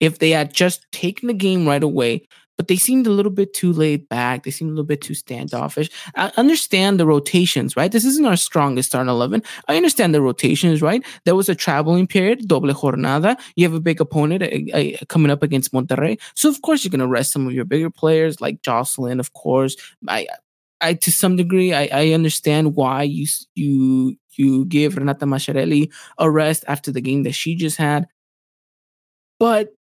[0.00, 2.26] If they had just taken the game right away,
[2.58, 4.42] but they seemed a little bit too laid back.
[4.42, 5.88] They seemed a little bit too standoffish.
[6.16, 7.90] I understand the rotations, right?
[7.90, 9.44] This isn't our strongest starting 11.
[9.68, 11.04] I understand the rotations, right?
[11.24, 13.38] There was a traveling period, doble jornada.
[13.54, 16.20] You have a big opponent uh, uh, coming up against Monterrey.
[16.34, 19.32] So, of course, you're going to rest some of your bigger players like Jocelyn, of
[19.34, 19.76] course.
[20.08, 20.26] I,
[20.80, 26.30] I to some degree, I, I understand why you you you give Renata Masciarelli a
[26.30, 28.06] rest after the game that she just had.
[29.38, 29.74] But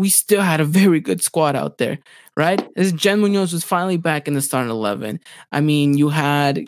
[0.00, 1.98] we still had a very good squad out there,
[2.34, 2.66] right?
[2.74, 5.20] As Jen Munoz was finally back in the starting eleven.
[5.52, 6.64] I mean, you had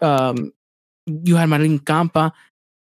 [0.00, 0.52] um,
[1.06, 2.30] you had Marin Campa,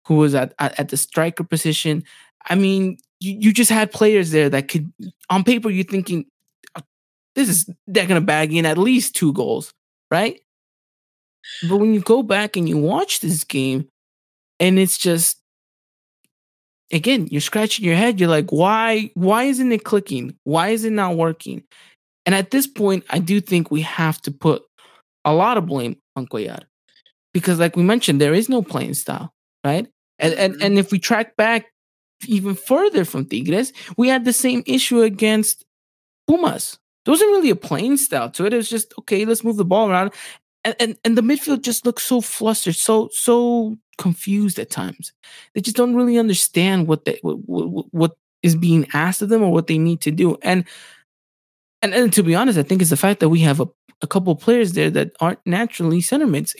[0.07, 2.05] who was at, at, at the striker position.
[2.51, 4.93] I mean, you, you just had players there that could,
[5.31, 6.27] on paper, you're thinking,
[6.77, 6.83] oh,
[7.35, 9.73] this is they're gonna bag in at least two goals,
[10.11, 10.39] right?
[11.67, 13.89] But when you go back and you watch this game,
[14.61, 15.41] and it's just
[16.95, 18.21] again, you're scratching your head.
[18.21, 20.37] You're like, why, why isn't it clicking?
[20.45, 21.65] Why is it not working?
[22.27, 24.63] And at this point, I do think we have to put
[25.25, 26.63] a lot of blame on Cuellar.
[27.33, 29.87] Because like we mentioned, there is no playing style, right?
[30.19, 30.63] And and, mm-hmm.
[30.63, 31.67] and if we track back
[32.27, 35.65] even further from Tigres, we had the same issue against
[36.29, 36.79] Pumas.
[37.05, 38.55] There wasn't really a playing style to it.
[38.55, 40.13] It was just okay, let's move the ball around.
[40.65, 45.13] And, and and the midfield just looks so flustered, so so confused at times.
[45.55, 49.51] They just don't really understand what they what, what, is being asked of them or
[49.51, 50.37] what they need to do.
[50.43, 50.65] And
[51.81, 53.67] and, and to be honest, I think it's the fact that we have a,
[54.03, 56.55] a couple players there that aren't naturally center mids.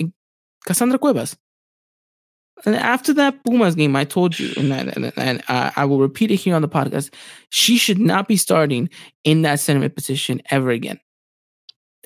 [0.67, 1.37] Cassandra Cuevas.
[2.65, 6.31] And after that Pumas game, I told you, and, and, and uh, I will repeat
[6.31, 7.13] it here on the podcast,
[7.51, 8.89] she should not be starting
[9.25, 11.01] in that mid position ever again.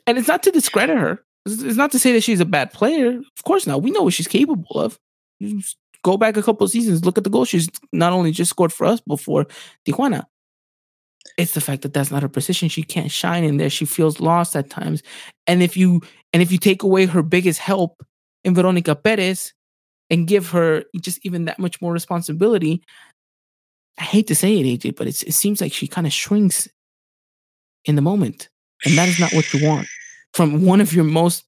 [0.07, 1.23] And it's not to discredit her.
[1.45, 3.19] It's not to say that she's a bad player.
[3.19, 3.83] Of course not.
[3.83, 4.99] We know what she's capable of
[6.03, 8.87] go back a couple seasons, look at the goals she's not only just scored for
[8.87, 9.47] us before
[9.87, 10.25] Tijuana.
[11.37, 12.69] It's the fact that that's not her position.
[12.69, 13.71] She can't shine in there.
[13.71, 15.03] She feels lost at times.
[15.47, 16.01] And if you
[16.33, 18.03] and if you take away her biggest help
[18.45, 19.53] in Veronica Perez
[20.11, 22.83] and give her just even that much more responsibility,
[23.99, 26.69] I hate to say it, AJ, but it seems like she kind of shrinks
[27.85, 28.49] in the moment.
[28.85, 29.89] And that is not what you want
[30.33, 31.45] from one of your most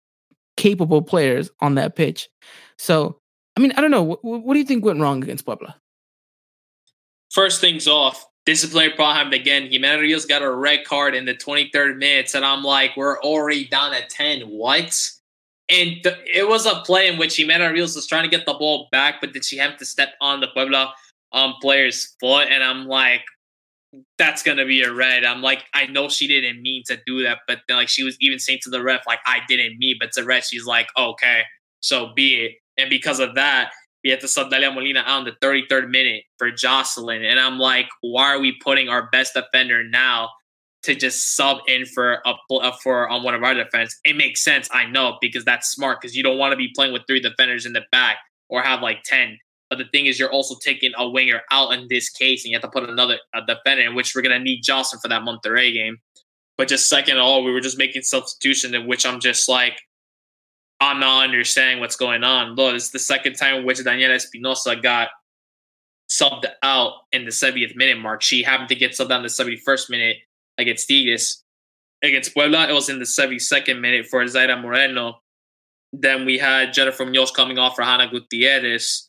[0.56, 2.28] capable players on that pitch.
[2.76, 3.19] So,
[3.56, 4.02] I mean, I don't know.
[4.02, 5.76] What, what do you think went wrong against Puebla?
[7.30, 9.70] First things off, disciplinary problem again.
[9.70, 13.66] Jimena Rios got a red card in the 23rd minutes, and I'm like, we're already
[13.66, 14.42] down at 10.
[14.42, 15.10] What?
[15.68, 18.54] And th- it was a play in which Jimena Rios was trying to get the
[18.54, 20.92] ball back, but did she have to step on the Puebla
[21.32, 22.48] um, player's foot?
[22.50, 23.22] And I'm like,
[24.18, 25.24] that's gonna be a red.
[25.24, 28.16] I'm like, I know she didn't mean to do that, but then like she was
[28.20, 30.44] even saying to the ref, like, I didn't mean, but a red.
[30.44, 31.42] She's like, okay,
[31.80, 32.52] so be it.
[32.80, 33.70] And because of that,
[34.02, 37.24] we had to sub Dalia Molina out in the 33rd minute for Jocelyn.
[37.24, 40.30] And I'm like, why are we putting our best defender now
[40.84, 43.98] to just sub in for a uh, for on one of our defense?
[44.04, 46.00] It makes sense, I know, because that's smart.
[46.00, 48.16] Because you don't want to be playing with three defenders in the back
[48.48, 49.38] or have like 10.
[49.68, 52.56] But the thing is, you're also taking a winger out in this case, and you
[52.56, 55.98] have to put another defender in, which we're gonna need Jocelyn for that Monterrey game.
[56.56, 59.80] But just second all, we were just making substitutions in which I'm just like,
[60.80, 62.54] I'm not understanding what's going on.
[62.54, 65.08] Look, it's the second time which Daniela Espinosa got
[66.10, 68.22] subbed out in the 70th minute mark.
[68.22, 70.16] She happened to get subbed out in the 71st minute
[70.56, 71.44] against Tigres.
[72.02, 75.20] Against Puebla, it was in the 72nd minute for Zaira Moreno.
[75.92, 79.08] Then we had Jennifer Munoz coming off for Hannah Gutierrez.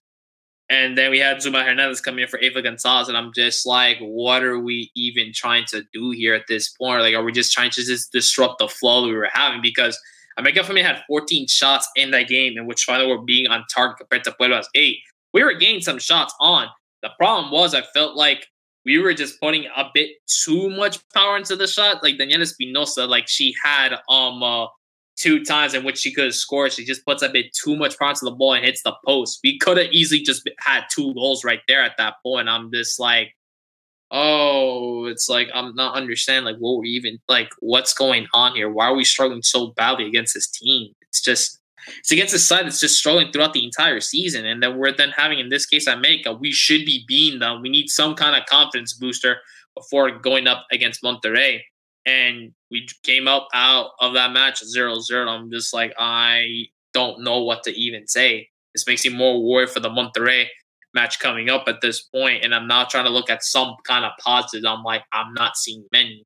[0.69, 3.07] And then we had Zuma Hernandez coming in for Ava Gonzalez.
[3.07, 7.01] And I'm just like, what are we even trying to do here at this point?
[7.01, 9.62] Like, are we just trying to just disrupt the flow we were having?
[9.62, 9.97] Because–
[10.38, 13.98] America Femenil had 14 shots in that game, in which finally were being on target
[13.98, 14.98] compared to Puebla's eight.
[15.34, 16.67] We were getting some shots on.
[17.02, 18.46] The problem was, I felt like
[18.86, 22.04] we were just putting a bit too much power into the shot.
[22.04, 24.67] Like Daniela Espinosa, like she had um uh,
[25.17, 26.74] two times in which she could have scored.
[26.74, 29.39] She just puts a bit too much power into the ball and hits the post.
[29.44, 32.50] We could have easily just had two goals right there at that point.
[32.50, 33.36] I'm just like,
[34.12, 38.69] oh, it's like I'm not understanding like what we even like what's going on here.
[38.69, 40.93] Why are we struggling so badly against this team?
[41.10, 41.60] It's just
[42.00, 45.12] it's against a side that's just struggling throughout the entire season, and then we're then
[45.12, 47.62] having in this case America, we should be beating them.
[47.62, 49.38] We need some kind of confidence booster
[49.76, 51.62] before going up against Monterrey.
[52.06, 55.28] And we came up out of that match 0-0.
[55.28, 58.50] I'm just like I don't know what to even say.
[58.74, 60.47] This makes me more worried for the Monterrey
[60.93, 64.06] match coming up at this point, and I'm not trying to look at some kind
[64.06, 64.65] of positives.
[64.65, 66.25] I'm like, I'm not seeing many.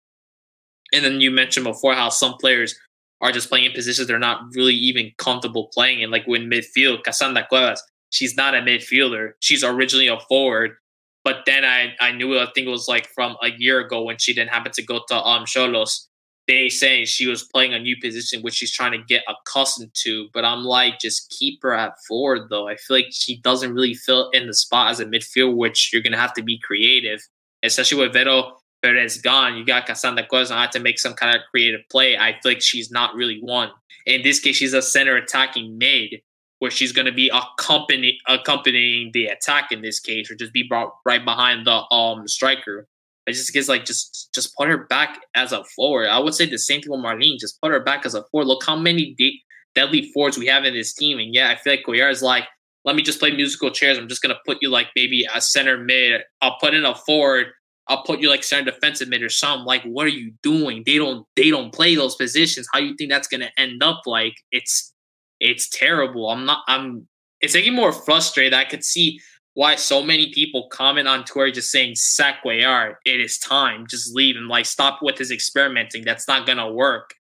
[0.93, 2.75] And then you mentioned before how some players
[3.21, 6.11] are just playing in positions they're not really even comfortable playing in.
[6.11, 9.31] Like when midfield, Cassandra Cuevas, she's not a midfielder.
[9.39, 10.75] She's originally a forward.
[11.23, 14.17] But then I, I knew I think it was like from a year ago when
[14.19, 16.05] she didn't happen to go to um Xolos
[16.47, 20.27] they saying she was playing a new position which she's trying to get accustomed to.
[20.33, 22.67] But I'm like, just keep her at forward though.
[22.67, 26.03] I feel like she doesn't really fill in the spot as a midfield, which you're
[26.03, 27.21] gonna have to be creative,
[27.63, 29.57] especially with Vero Perez gone.
[29.57, 32.17] You got Cassandra I have to make some kind of creative play.
[32.17, 33.71] I feel like she's not really one.
[34.05, 36.21] In this case, she's a center attacking mid,
[36.59, 40.63] where she's going to be accompany, accompanying the attack in this case, or just be
[40.67, 42.87] brought right behind the um striker.
[43.27, 46.07] It just gets like just just put her back as a forward.
[46.07, 47.39] I would say the same thing with Marlene.
[47.39, 48.47] Just put her back as a forward.
[48.47, 49.41] Look how many de-
[49.73, 51.19] deadly forwards we have in this team.
[51.19, 52.45] And yeah, I feel like Cuellar is like,
[52.83, 53.97] let me just play musical chairs.
[53.97, 56.21] I'm just gonna put you like maybe a center mid.
[56.41, 57.47] I'll put in a forward.
[57.87, 59.65] I'll put you like center defensive mid or something.
[59.65, 60.83] Like, what are you doing?
[60.85, 62.67] They don't they don't play those positions.
[62.71, 64.01] How you think that's gonna end up?
[64.05, 64.93] Like, it's
[65.39, 66.29] it's terrible.
[66.29, 66.63] I'm not.
[66.67, 67.07] I'm.
[67.41, 68.53] It's making more frustrated.
[68.53, 69.19] I could see
[69.55, 74.35] why so many people comment on Twitter just saying sack it is time, just leave
[74.35, 76.03] him, like stop with his experimenting.
[76.03, 77.15] That's not gonna work.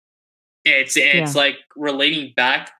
[0.65, 1.41] It's it's yeah.
[1.41, 2.71] like relating back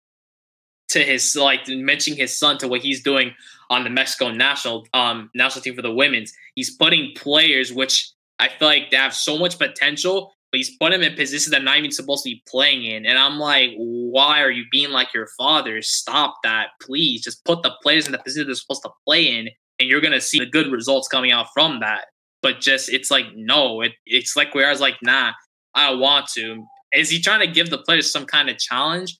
[0.89, 3.33] to his like mentioning his son to what he's doing
[3.69, 6.33] on the Mexico national um national team for the women's.
[6.55, 10.93] He's putting players which I feel like they have so much potential, but he's put
[10.93, 13.05] him in positions they're not even supposed to be playing in.
[13.05, 15.81] And I'm like, why are you being like your father?
[15.81, 17.21] Stop that, please.
[17.21, 20.21] Just put the players in the position they're supposed to play in, and you're gonna
[20.21, 22.05] see the good results coming out from that.
[22.41, 25.33] But just it's like no, it, it's like where I was like, nah,
[25.73, 26.63] I want to.
[26.93, 29.19] Is he trying to give the players some kind of challenge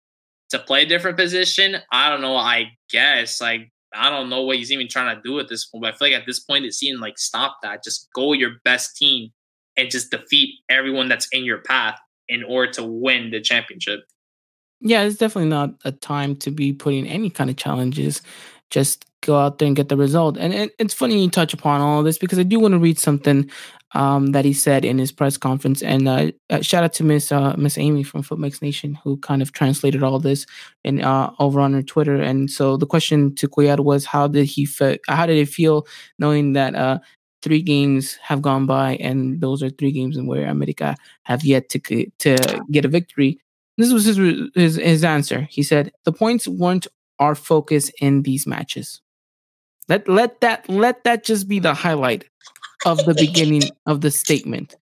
[0.51, 1.75] to play a different position?
[1.91, 2.37] I don't know.
[2.37, 5.81] I guess like I don't know what he's even trying to do at this point.
[5.81, 7.83] But I feel like at this point, it's seems like stop that.
[7.83, 9.31] Just go your best team
[9.77, 14.01] and just defeat everyone that's in your path in order to win the championship.
[14.81, 18.21] Yeah, it's definitely not a time to be putting any kind of challenges.
[18.69, 20.37] Just go out there and get the result.
[20.37, 22.99] And it, it's funny you touch upon all this because I do want to read
[22.99, 23.49] something
[23.93, 25.81] um, that he said in his press conference.
[25.81, 29.41] And uh, uh, shout out to Miss uh, Miss Amy from Footmix Nation who kind
[29.41, 30.45] of translated all this
[30.83, 32.15] and uh, over on her Twitter.
[32.21, 35.87] And so the question to Cuellar was, how did he fe- How did it feel
[36.19, 36.99] knowing that uh,
[37.45, 41.69] three games have gone by, and those are three games in where America have yet
[41.69, 41.79] to
[42.17, 42.35] to
[42.71, 43.39] get a victory.
[43.77, 44.17] This was his,
[44.55, 45.47] his his answer.
[45.51, 46.87] He said the points weren't
[47.19, 48.99] our focus in these matches.
[49.87, 52.25] Let let that let that just be the highlight
[52.83, 54.75] of the beginning of the statement.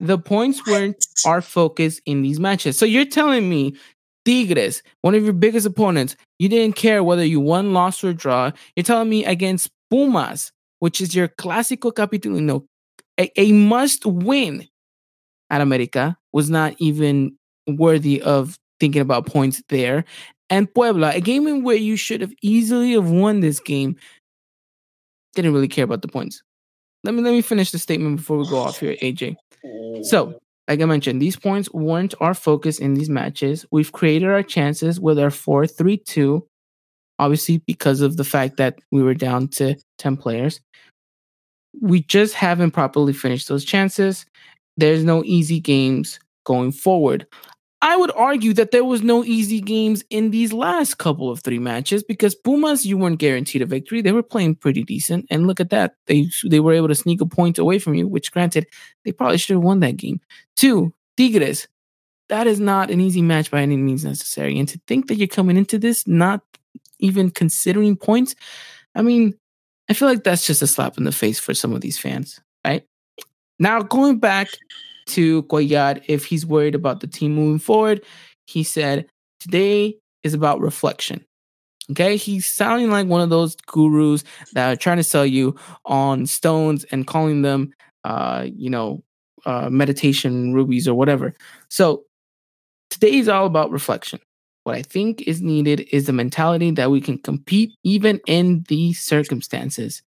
[0.00, 2.76] The points weren't our focus in these matches.
[2.76, 3.76] So you're telling me
[4.24, 8.50] Tigres, one of your biggest opponents, you didn't care whether you won, lost, or draw.
[8.74, 10.50] You're telling me against Pumas,
[10.84, 12.66] which is your clásico capitalino,
[13.18, 14.68] a, a must win
[15.48, 17.34] at America, was not even
[17.66, 20.04] worthy of thinking about points there.
[20.50, 23.96] And Puebla, a game in where you should have easily have won this game,
[25.34, 26.42] didn't really care about the points.
[27.02, 29.36] Let me let me finish the statement before we go off here, AJ.
[30.02, 30.38] So, oh.
[30.68, 33.64] like I mentioned, these points weren't our focus in these matches.
[33.70, 36.46] We've created our chances with our 4 3 2,
[37.24, 40.60] obviously, because of the fact that we were down to 10 players.
[41.80, 44.26] We just haven't properly finished those chances.
[44.76, 47.26] There's no easy games going forward.
[47.80, 51.58] I would argue that there was no easy games in these last couple of three
[51.58, 54.00] matches because Pumas, you weren't guaranteed a victory.
[54.00, 55.96] They were playing pretty decent, and look at that.
[56.06, 58.66] They they were able to sneak a point away from you, which granted
[59.04, 60.20] they probably should have won that game.
[60.56, 61.68] Two, Tigres,
[62.30, 64.58] that is not an easy match by any means necessary.
[64.58, 66.40] And to think that you're coming into this not
[66.98, 68.34] even considering points,
[68.94, 69.34] I mean,
[69.88, 72.40] I feel like that's just a slap in the face for some of these fans,
[72.64, 72.84] right?
[73.58, 74.48] Now going back
[75.06, 78.04] to Cuellar if he's worried about the team moving forward.
[78.46, 79.06] He said,
[79.40, 81.24] Today is about reflection.
[81.90, 84.24] Okay, he's sounding like one of those gurus
[84.54, 87.74] that are trying to sell you on stones and calling them,
[88.04, 89.02] uh, you know,
[89.44, 91.34] uh, meditation rubies or whatever.
[91.68, 92.04] So
[92.88, 94.18] today is all about reflection.
[94.64, 99.00] What I think is needed is the mentality that we can compete even in these
[99.00, 100.02] circumstances.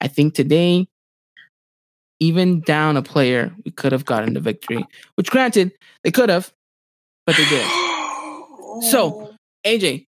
[0.00, 0.86] I think today
[2.22, 4.86] even down a player, we could have gotten the victory.
[5.16, 5.72] Which, granted,
[6.04, 6.52] they could have,
[7.26, 7.66] but they did.
[8.90, 9.34] So,
[9.66, 10.06] AJ,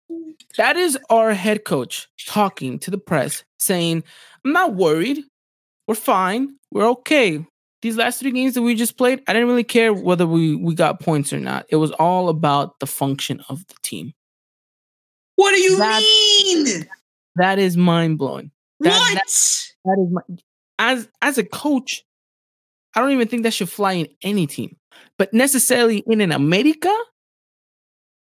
[0.56, 4.04] that is our head coach talking to the press, saying,
[4.42, 5.22] "I'm not worried.
[5.86, 6.56] We're fine.
[6.72, 7.44] We're okay.
[7.80, 10.74] These last three games that we just played, I didn't really care whether we we
[10.74, 11.66] got points or not.
[11.68, 14.14] It was all about the function of the team."
[15.36, 16.88] What do you that, mean?
[17.36, 18.50] That is mind blowing.
[18.78, 18.90] What?
[18.90, 19.22] That,
[19.84, 20.22] that is my,
[20.80, 22.04] as as a coach,
[22.94, 24.76] I don't even think that should fly in any team.
[25.16, 26.92] But necessarily in an America,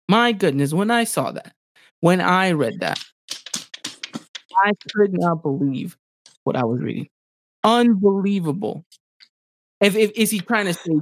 [0.10, 1.54] my goodness, when I saw that,
[1.99, 2.99] when I read that,
[4.58, 5.97] I could not believe
[6.43, 7.10] what I was reading.
[7.64, 8.86] Unbelievable.
[9.84, 10.99] If, if is he trying to say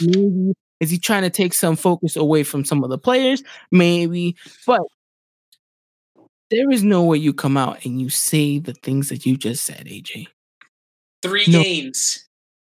[0.00, 3.42] maybe is he trying to take some focus away from some of the players?
[3.70, 4.80] Maybe, but
[6.50, 9.64] there is no way you come out and you say the things that you just
[9.64, 10.26] said, AJ.
[11.22, 11.62] Three no.
[11.62, 12.28] games,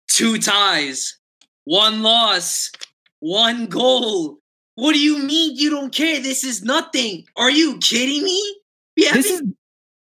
[0.08, 1.18] two ties,
[1.64, 2.72] one loss,
[3.20, 4.38] one goal.
[4.76, 6.18] What do you mean you don't care?
[6.18, 7.26] This is nothing.
[7.36, 8.56] Are you kidding me?
[8.96, 9.42] Yeah, this is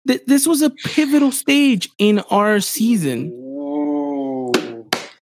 [0.07, 3.48] th- this was a pivotal stage in our season.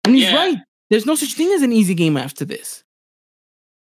[0.10, 0.36] And he's yeah.
[0.36, 0.58] right.
[0.90, 2.84] There's no such thing as an easy game after this.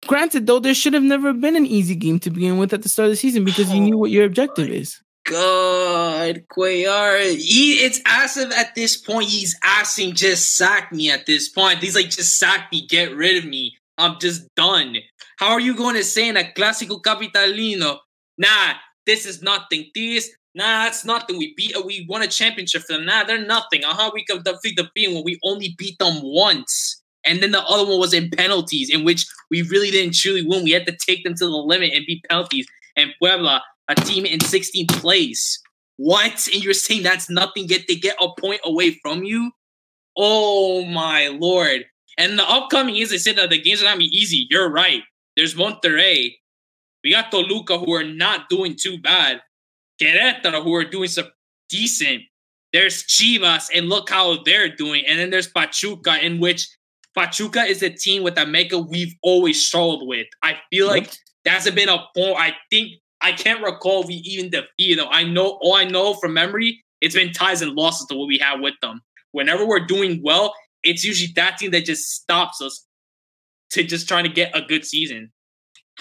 [0.07, 2.89] Granted, though, there should have never been an easy game to begin with at the
[2.89, 5.01] start of the season because you oh knew what your objective is.
[5.25, 7.35] God, Cuellar.
[7.37, 11.79] He, it's as if at this point he's asking, just sack me at this point.
[11.79, 13.77] He's like, just sack me, get rid of me.
[13.97, 14.97] I'm just done.
[15.39, 17.99] How are you going to say in a Clásico Capitalino,
[18.37, 18.75] nah,
[19.07, 19.91] this is nothing.
[19.95, 21.39] This, nah, that's nothing.
[21.39, 23.07] We beat, we won a championship for them.
[23.07, 23.85] Nah, they're nothing.
[23.85, 24.11] Uh huh.
[24.15, 27.03] We could defeat the being when we only beat them once.
[27.25, 30.65] And then the other one was in penalties, in which we really didn't truly win.
[30.65, 32.67] We had to take them to the limit and beat penalties.
[32.97, 35.61] And Puebla, a team in 16th place.
[35.97, 36.49] What?
[36.53, 39.53] And you're saying that's nothing yet they get a point away from you?
[40.17, 41.85] Oh my lord.
[42.19, 44.47] And the upcoming is I said that the games are not be easy.
[44.51, 45.03] You're right.
[45.37, 46.35] There's Monterrey.
[47.05, 49.41] We got Toluca who are not doing too bad.
[50.01, 51.27] Querétaro who are doing some
[51.69, 52.23] decent.
[52.73, 55.05] There's Chivas and look how they're doing.
[55.07, 56.69] And then there's Pachuca in which
[57.15, 60.27] Pachuca is a team with America we've always struggled with.
[60.43, 61.05] I feel yep.
[61.05, 62.37] like that's been a point.
[62.39, 65.09] I think I can't recall we even defeated them.
[65.11, 68.39] I know all I know from memory, it's been ties and losses to what we
[68.39, 69.01] have with them.
[69.33, 72.87] Whenever we're doing well, it's usually that team that just stops us
[73.71, 75.31] to just trying to get a good season.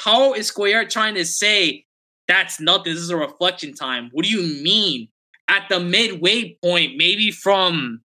[0.04, 1.86] How is Cuellar trying to say
[2.28, 2.92] that's nothing?
[2.92, 4.10] This is a reflection time.
[4.12, 5.10] What do you mean?
[5.48, 8.02] At the midway point, maybe from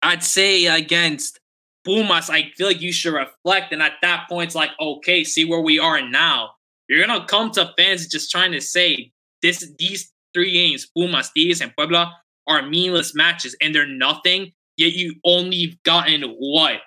[0.00, 1.38] I'd say against
[1.84, 3.70] Pumas, I feel like you should reflect.
[3.70, 6.52] And at that point, it's like, okay, see where we are now.
[6.88, 9.12] You're gonna come to fans just trying to say
[9.42, 12.16] this these three games, Pumas, Tigres, and Puebla,
[12.46, 14.52] are meaningless matches and they're nothing.
[14.78, 16.80] Yet you only gotten what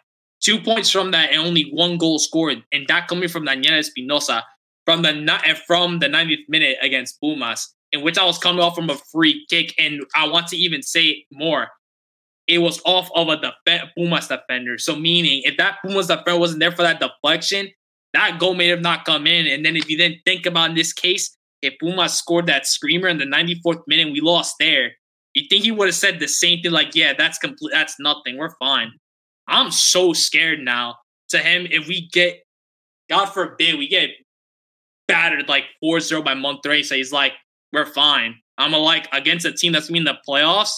[0.43, 4.43] two points from that and only one goal scored, and that coming from Daniela Espinosa
[4.85, 8.61] from the and eh, from the 90th minute against Pumas, in which I was coming
[8.61, 11.67] off from a free kick, and I want to even say more.
[12.47, 14.77] It was off of a def- Pumas defender.
[14.77, 17.69] So meaning, if that Pumas defender wasn't there for that deflection,
[18.13, 19.47] that goal may have not come in.
[19.47, 23.07] And then if you didn't think about in this case, if Pumas scored that screamer
[23.07, 24.91] in the 94th minute, we lost there.
[25.33, 27.71] You think he would have said the same thing, like, "Yeah, that's complete.
[27.71, 28.37] That's nothing.
[28.37, 28.91] We're fine."
[29.47, 30.97] I'm so scared now
[31.29, 32.43] to him if we get,
[33.09, 34.09] God forbid, we get
[35.07, 36.83] battered like 4-0 by Monterrey.
[36.83, 37.33] So he's like,
[37.71, 38.35] we're fine.
[38.57, 40.71] I'm a, like against a team that's in the playoffs.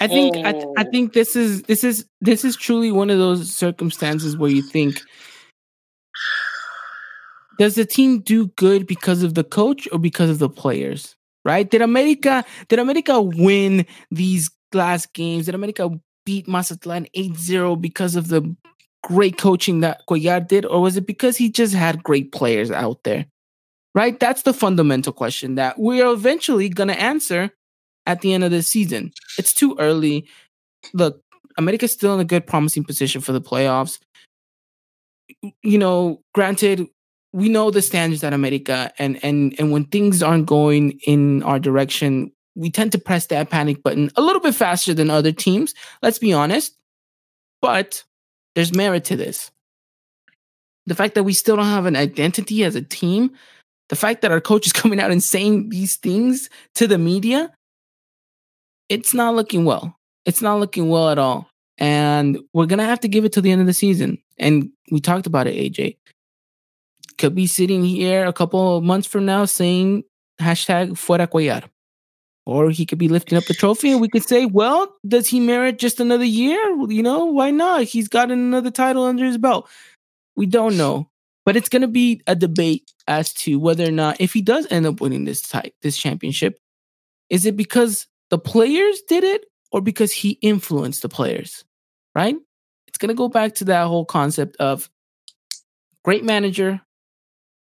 [0.00, 0.90] I think I, th- I oh.
[0.90, 5.00] think this is this is this is truly one of those circumstances where you think
[7.58, 11.16] does the team do good because of the coach or because of the players?
[11.44, 11.68] Right?
[11.68, 15.46] Did America did America win these last games?
[15.46, 15.90] Did America
[16.24, 18.56] beat Mazatlan 8-0 because of the
[19.02, 23.02] great coaching that Cuellar did, or was it because he just had great players out
[23.04, 23.26] there?
[23.94, 24.18] Right?
[24.18, 27.50] That's the fundamental question that we're eventually going to answer
[28.06, 29.12] at the end of the season.
[29.38, 30.26] It's too early.
[30.92, 31.22] Look,
[31.56, 33.98] America's still in a good, promising position for the playoffs.
[35.62, 36.88] You know, granted,
[37.32, 41.58] we know the standards at America, and and and when things aren't going in our
[41.58, 45.74] direction, we tend to press that panic button a little bit faster than other teams.
[46.02, 46.76] Let's be honest,
[47.60, 48.04] but
[48.54, 49.50] there's merit to this.
[50.86, 53.30] The fact that we still don't have an identity as a team,
[53.88, 57.52] the fact that our coach is coming out and saying these things to the media,
[58.88, 59.96] it's not looking well.
[60.24, 61.48] It's not looking well at all.
[61.78, 64.18] And we're going to have to give it to the end of the season.
[64.38, 65.96] And we talked about it, AJ.
[67.18, 70.04] Could be sitting here a couple of months from now saying
[70.40, 71.64] hashtag fuera Cuellar.
[72.46, 75.40] Or he could be lifting up the trophy and we could say, well, does he
[75.40, 76.60] merit just another year?
[76.88, 77.84] You know, why not?
[77.84, 79.68] He's got another title under his belt.
[80.36, 81.08] We don't know.
[81.46, 84.66] But it's going to be a debate as to whether or not, if he does
[84.70, 86.58] end up winning this type, this championship,
[87.30, 91.64] is it because the players did it or because he influenced the players?
[92.14, 92.36] Right?
[92.88, 94.90] It's going to go back to that whole concept of
[96.02, 96.80] great manager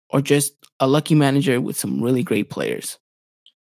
[0.10, 2.98] or just a lucky manager with some really great players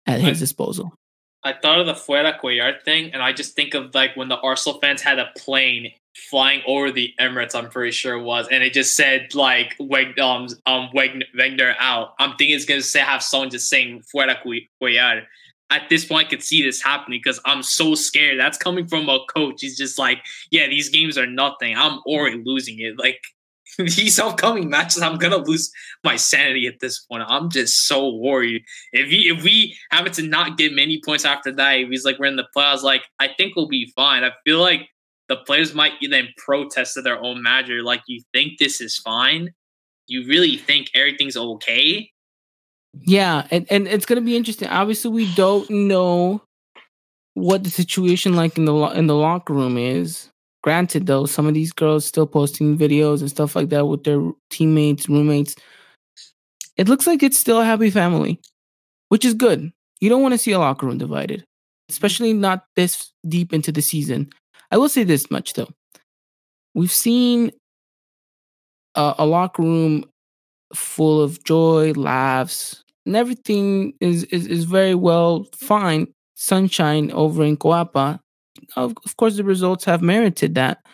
[0.06, 0.94] at his I, disposal.
[1.42, 4.38] I thought of the Fuera Cuellar thing, and I just think of like when the
[4.38, 5.92] Arsenal fans had a plane
[6.28, 7.54] flying over the Emirates.
[7.54, 12.14] I'm pretty sure it was, and it just said like Weg, um um Wenger out.
[12.18, 14.36] I'm thinking it's gonna say have someone just saying Fuera
[14.82, 15.24] Cuellar.
[15.72, 18.40] At this point, I could see this happening because I'm so scared.
[18.40, 19.60] That's coming from a coach.
[19.60, 20.18] He's just like,
[20.50, 21.76] yeah, these games are nothing.
[21.76, 22.98] I'm already losing it.
[22.98, 23.20] Like
[23.96, 25.70] these upcoming matches, I'm gonna lose
[26.04, 27.24] my sanity at this point.
[27.26, 28.62] I'm just so worried.
[28.92, 32.18] If he, if we happen to not get many points after that, if he's like
[32.18, 34.24] we're in the playoffs, like I think we'll be fine.
[34.24, 34.88] I feel like
[35.30, 37.82] the players might then protest to their own manager.
[37.84, 39.50] Like, you think this is fine?
[40.08, 42.10] You really think everything's okay?
[42.92, 44.68] Yeah, and, and it's gonna be interesting.
[44.68, 46.42] Obviously, we don't know
[47.34, 50.30] what the situation like in the in the locker room is.
[50.62, 54.20] Granted, though, some of these girls still posting videos and stuff like that with their
[54.50, 55.56] teammates, roommates.
[56.76, 58.40] It looks like it's still a happy family,
[59.08, 59.72] which is good.
[60.00, 61.44] You don't want to see a locker room divided,
[61.88, 64.30] especially not this deep into the season.
[64.70, 65.68] I will say this much though:
[66.74, 67.52] we've seen
[68.94, 70.04] a, a locker room
[70.74, 77.56] full of joy, laughs, and everything is is, is very well fine, sunshine over in
[77.56, 78.20] Coapa
[78.76, 80.84] of, of course, the results have merited that.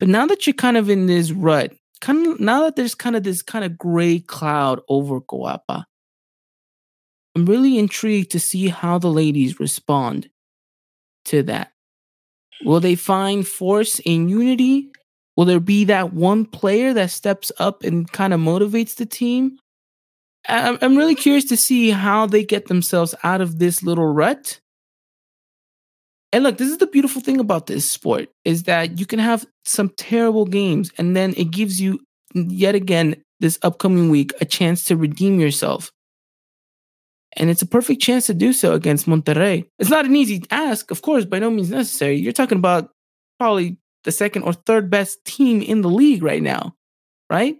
[0.00, 3.16] But now that you're kind of in this rut, kind of now that there's kind
[3.16, 5.84] of this kind of gray cloud over Coapa,
[7.34, 10.28] I'm really intrigued to see how the ladies respond
[11.26, 11.72] to that.
[12.64, 14.90] Will they find force in unity?
[15.36, 19.58] Will there be that one player that steps up and kind of motivates the team?
[20.48, 24.60] I'm really curious to see how they get themselves out of this little rut
[26.32, 29.46] and look, this is the beautiful thing about this sport is that you can have
[29.64, 32.00] some terrible games and then it gives you
[32.34, 35.90] yet again this upcoming week a chance to redeem yourself.
[37.36, 39.66] And it's a perfect chance to do so against Monterrey.
[39.78, 42.16] It's not an easy ask, of course, by no means necessary.
[42.16, 42.90] You're talking about
[43.38, 46.74] probably the second or third best team in the league right now,
[47.30, 47.56] right?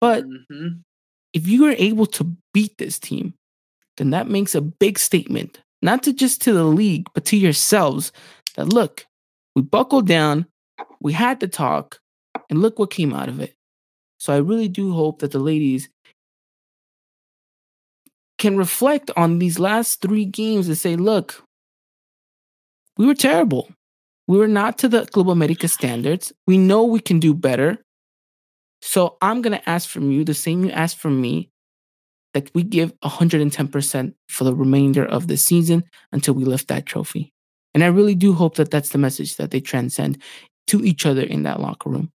[0.00, 0.80] But mm-hmm.
[1.32, 3.34] if you are able to beat this team,
[3.96, 8.10] then that makes a big statement not to just to the league, but to yourselves
[8.56, 9.06] that look,
[9.54, 10.46] we buckled down,
[11.00, 12.00] we had to talk,
[12.48, 13.54] and look what came out of it.
[14.18, 15.90] So I really do hope that the ladies
[18.38, 21.44] can reflect on these last three games and say, look,
[22.96, 23.68] we were terrible.
[24.26, 26.32] We were not to the Club America standards.
[26.46, 27.84] We know we can do better.
[28.80, 31.50] So I'm going to ask from you the same you asked from me
[32.34, 37.32] that we give 110% for the remainder of the season until we lift that trophy.
[37.72, 40.22] And I really do hope that that's the message that they transcend
[40.68, 42.10] to each other in that locker room.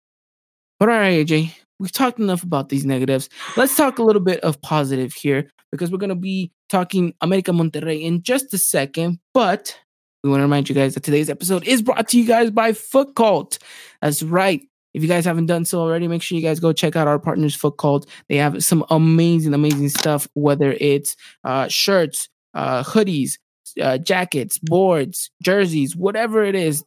[0.78, 3.28] But all right, AJ, we've talked enough about these negatives.
[3.56, 7.50] Let's talk a little bit of positive here because we're going to be talking America
[7.50, 9.18] Monterrey in just a second.
[9.34, 9.76] But
[10.22, 12.72] we want to remind you guys that today's episode is brought to you guys by
[12.72, 13.58] Foot Cult.
[14.00, 14.62] That's right.
[14.98, 17.20] If you guys haven't done so already, make sure you guys go check out our
[17.20, 18.04] partners, Foot Cult.
[18.28, 23.38] They have some amazing, amazing stuff, whether it's uh, shirts, uh, hoodies,
[23.80, 26.82] uh, jackets, boards, jerseys, whatever it is.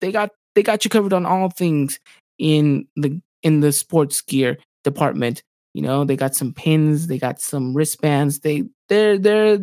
[0.00, 2.00] They got they got you covered on all things
[2.36, 5.44] in the in the sports gear department.
[5.72, 8.40] You know, they got some pins, they got some wristbands.
[8.40, 9.60] They they're they're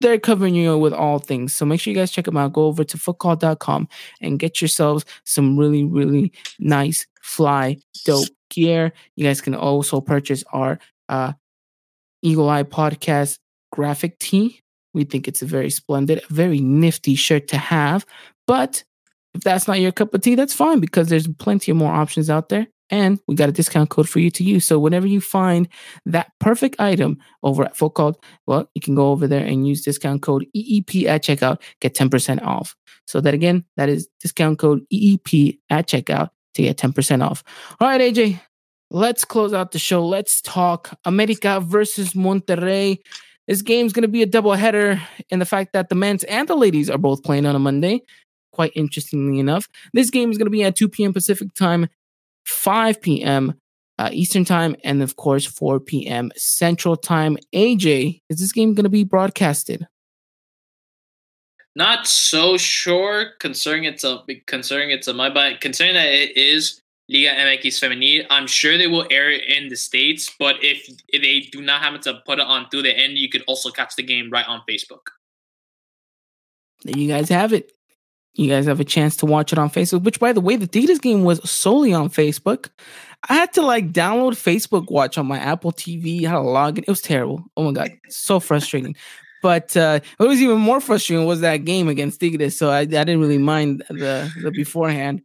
[0.00, 1.52] they're covering you with all things.
[1.52, 2.52] So make sure you guys check them out.
[2.52, 3.88] Go over to footcult.com
[4.20, 8.92] and get yourselves some really, really nice, fly, dope gear.
[9.16, 10.78] You guys can also purchase our
[11.08, 11.32] uh,
[12.22, 13.38] Eagle Eye Podcast
[13.72, 14.60] graphic tee.
[14.94, 18.06] We think it's a very splendid, very nifty shirt to have.
[18.46, 18.82] But
[19.34, 22.30] if that's not your cup of tea, that's fine because there's plenty of more options
[22.30, 22.66] out there.
[22.90, 24.66] And we got a discount code for you to use.
[24.66, 25.68] So whenever you find
[26.06, 29.82] that perfect item over at Foot Cult, well, you can go over there and use
[29.82, 32.74] discount code EEP at checkout, get 10% off.
[33.06, 37.44] So that again, that is discount code EEP at checkout to get 10% off.
[37.80, 38.40] All right, AJ,
[38.90, 40.04] let's close out the show.
[40.06, 42.98] Let's talk America versus Monterrey.
[43.46, 46.46] This game's going to be a double header in the fact that the men's and
[46.46, 48.02] the ladies are both playing on a Monday.
[48.52, 51.12] Quite interestingly enough, this game is going to be at 2 p.m.
[51.12, 51.88] Pacific time
[52.48, 53.54] 5 p.m.
[53.98, 56.30] Uh, Eastern time, and of course 4 p.m.
[56.36, 57.36] Central time.
[57.52, 59.86] AJ, is this game going to be broadcasted?
[61.74, 66.80] Not so sure, considering it's a considering it's a my but considering that it is
[67.08, 70.34] Liga MX Femenil, I'm sure they will air it in the states.
[70.38, 73.28] But if, if they do not happen to put it on through the end, you
[73.28, 75.06] could also catch the game right on Facebook.
[76.84, 77.72] There you guys have it
[78.38, 80.66] you guys have a chance to watch it on Facebook, which by the way, the
[80.66, 82.68] Tigres game was solely on Facebook.
[83.28, 86.84] I had to like download Facebook Watch on my Apple TV, had to log in.
[86.84, 87.44] It was terrible.
[87.56, 88.94] Oh my god, so frustrating.
[89.42, 92.56] But uh, what was even more frustrating was that game against Tigres.
[92.56, 95.22] So I, I didn't really mind the the beforehand.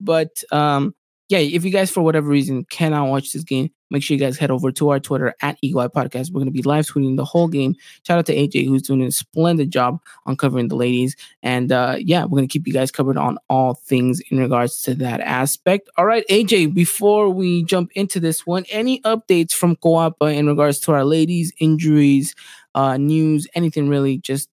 [0.00, 0.92] But um,
[1.28, 4.36] yeah, if you guys for whatever reason cannot watch this game, make sure you guys
[4.36, 6.30] head over to our Twitter at Eagle Eye Podcast.
[6.30, 7.74] We're going to be live tweeting the whole game.
[8.06, 11.96] Shout out to AJ who's doing a splendid job on covering the ladies, and uh,
[11.98, 15.20] yeah, we're going to keep you guys covered on all things in regards to that
[15.20, 15.88] aspect.
[15.96, 20.78] All right, AJ, before we jump into this one, any updates from Coapa in regards
[20.80, 22.34] to our ladies injuries,
[22.74, 24.18] uh, news, anything really?
[24.18, 24.48] Just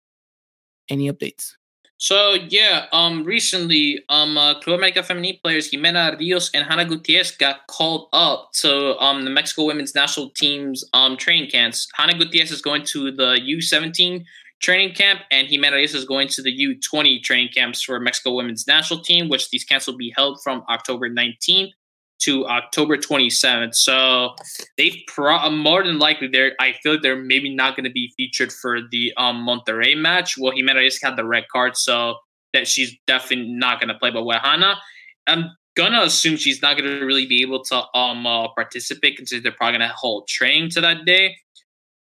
[0.89, 1.55] any updates?
[2.01, 7.33] So yeah, um, recently, um, uh, Club America Femenil players Jimena Rios and Hannah Gutierrez
[7.33, 11.87] got called up to um the Mexico women's national team's um training camps.
[11.95, 14.25] Hannah Gutierrez is going to the U17
[14.63, 18.67] training camp, and Jimena Rios is going to the U20 training camps for Mexico women's
[18.67, 21.73] national team, which these camps will be held from October 19th
[22.21, 23.75] to October 27th.
[23.75, 24.35] So
[24.77, 28.13] they pro- more than likely they're I feel like they're maybe not going to be
[28.17, 30.37] featured for the um Monterrey match.
[30.39, 32.17] Well, Jimena just had the red card, so
[32.53, 34.11] that she's definitely not going to play.
[34.11, 34.79] But with Hannah,
[35.27, 39.43] I'm gonna assume she's not going to really be able to um uh, participate considering
[39.43, 41.37] they're probably going to hold training to that day.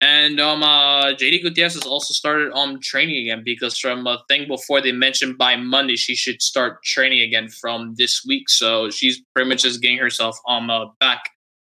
[0.02, 4.48] And um, uh, JD Gutierrez has also started um training again because from a thing
[4.48, 8.50] before they mentioned by Monday she should start training again from this week.
[8.50, 11.24] So she's pretty much just getting herself um uh, back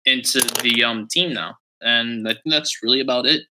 [0.05, 3.43] into the um team now, and I think that's really about it.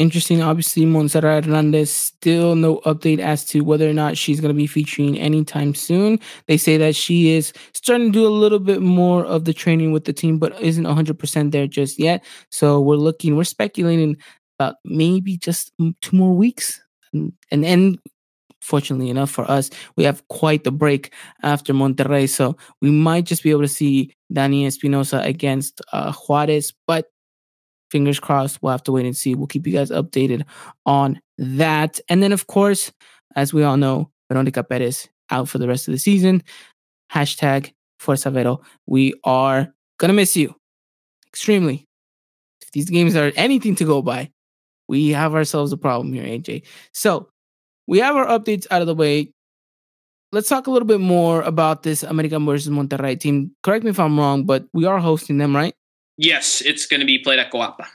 [0.00, 0.40] Interesting.
[0.40, 4.66] Obviously, Montserrat Hernandez still no update as to whether or not she's going to be
[4.66, 6.18] featuring anytime soon.
[6.46, 9.92] They say that she is starting to do a little bit more of the training
[9.92, 12.24] with the team, but isn't 100% there just yet.
[12.50, 14.16] So we're looking, we're speculating
[14.58, 15.70] about maybe just
[16.00, 16.80] two more weeks.
[17.12, 17.98] And, then,
[18.62, 22.26] fortunately enough for us, we have quite the break after Monterrey.
[22.26, 27.09] So we might just be able to see Dani Espinosa against uh, Juarez, but
[27.90, 28.62] fingers crossed.
[28.62, 29.34] We'll have to wait and see.
[29.34, 30.44] We'll keep you guys updated
[30.86, 32.00] on that.
[32.08, 32.92] And then, of course,
[33.36, 36.42] as we all know, Veronica Perez out for the rest of the season.
[37.12, 38.60] Hashtag Fuerza Vero.
[38.86, 40.54] We are gonna miss you
[41.26, 41.86] extremely.
[42.62, 44.30] If these games are anything to go by,
[44.88, 46.62] we have ourselves a problem here, AJ.
[46.92, 47.28] So
[47.86, 49.32] we have our updates out of the way.
[50.32, 53.50] Let's talk a little bit more about this American versus Monterrey team.
[53.62, 55.74] Correct me if I'm wrong, but we are hosting them, right?
[56.20, 57.86] Yes, it's going to be played at Coapa.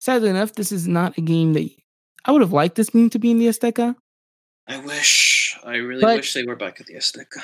[0.00, 1.68] Sadly enough, this is not a game that
[2.24, 3.96] I would have liked this game to be in the Azteca.
[4.68, 5.56] I wish.
[5.64, 7.42] I really But- wish they were back at the Azteca.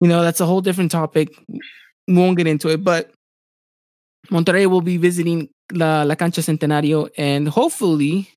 [0.00, 1.28] you know that's a whole different topic
[2.08, 3.12] we won't get into it but
[4.32, 8.28] monterrey will be visiting la, la cancha centenario and hopefully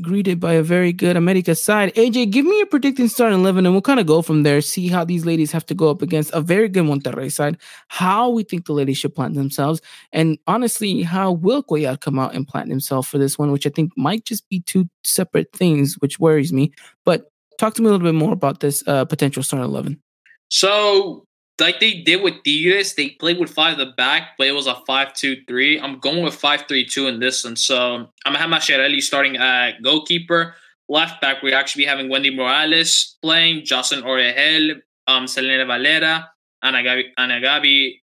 [0.00, 1.94] greeted by a very good america side.
[1.94, 4.60] Aj give me your predicting starting 11 and we'll kind of go from there.
[4.60, 8.30] See how these ladies have to go up against a very good monterrey side how
[8.30, 9.80] we think the ladies should plant themselves
[10.12, 13.70] and honestly how will Cuellar come out and plant himself for this one which i
[13.70, 16.72] think might just be two separate things which worries me
[17.04, 20.00] but talk to me a little bit more about this uh, potential starting 11
[20.48, 21.24] So,
[21.60, 24.66] like they did with Tigres, they played with five at the back, but it was
[24.66, 25.80] a 5 2 3.
[25.80, 27.56] I'm going with 5 3 2 in this one.
[27.56, 30.54] So, I'm to have Masciarelli starting at goalkeeper.
[30.88, 36.28] Left back, we're actually having Wendy Morales playing, Jocelyn Orejel, um, Selena Valera,
[36.62, 38.00] Ana Gabi, Ana Gabi,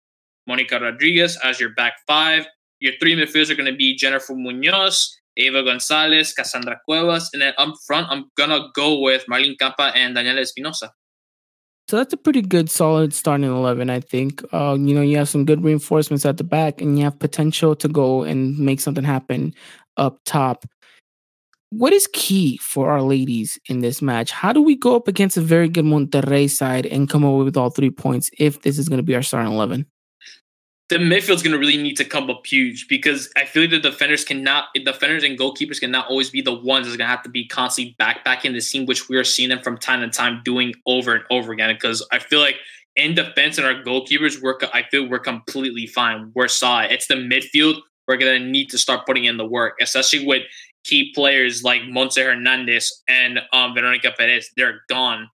[0.48, 2.46] Monica Rodriguez as your back five.
[2.80, 7.54] Your three midfielders are going to be Jennifer Munoz, Eva Gonzalez, Cassandra Cuevas, and then
[7.58, 10.92] up front, I'm going to go with Marlene Campa and Daniela Espinosa.
[11.88, 13.90] So that's a pretty good, solid starting eleven.
[13.90, 14.42] I think.
[14.52, 17.76] Uh, you know, you have some good reinforcements at the back, and you have potential
[17.76, 19.54] to go and make something happen
[19.98, 20.66] up top.
[21.70, 24.32] What is key for our ladies in this match?
[24.32, 27.58] How do we go up against a very good Monterrey side and come away with
[27.58, 29.86] all three points if this is going to be our starting eleven?
[30.90, 33.80] The midfield's going to really need to come up huge because I feel like the
[33.80, 37.30] defenders cannot, defenders and goalkeepers cannot always be the ones that's going to have to
[37.30, 40.74] be constantly backpacking the scene, which we are seeing them from time to time doing
[40.86, 41.74] over and over again.
[41.74, 42.58] Because I feel like
[42.96, 46.32] in defense and our goalkeepers, we're, I feel we're completely fine.
[46.36, 46.92] We're solid.
[46.92, 50.44] It's the midfield we're going to need to start putting in the work, especially with
[50.84, 54.52] key players like Monse Hernandez and um, Veronica Perez.
[54.56, 55.30] They're gone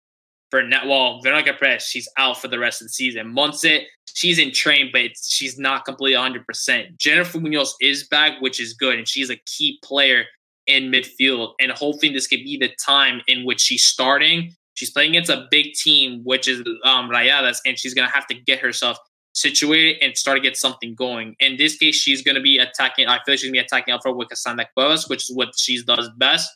[0.49, 0.85] for net.
[0.87, 3.33] Well, Veronica Perez, she's out for the rest of the season.
[3.33, 3.83] Monse,
[4.13, 6.97] she's in train, but she's not completely 100%.
[6.97, 10.25] Jennifer Munoz is back, which is good, and she's a key player
[10.67, 11.53] in midfield.
[11.59, 14.53] And hopefully, this could be the time in which she's starting.
[14.73, 18.27] She's playing against a big team, which is um, Rayadas, and she's going to have
[18.27, 18.97] to get herself
[19.33, 21.35] situated and start to get something going.
[21.39, 23.07] In this case, she's going to be attacking.
[23.07, 25.35] I feel like she's going to be attacking up front with Cassandra Cuevas, which is
[25.35, 26.49] what she does best.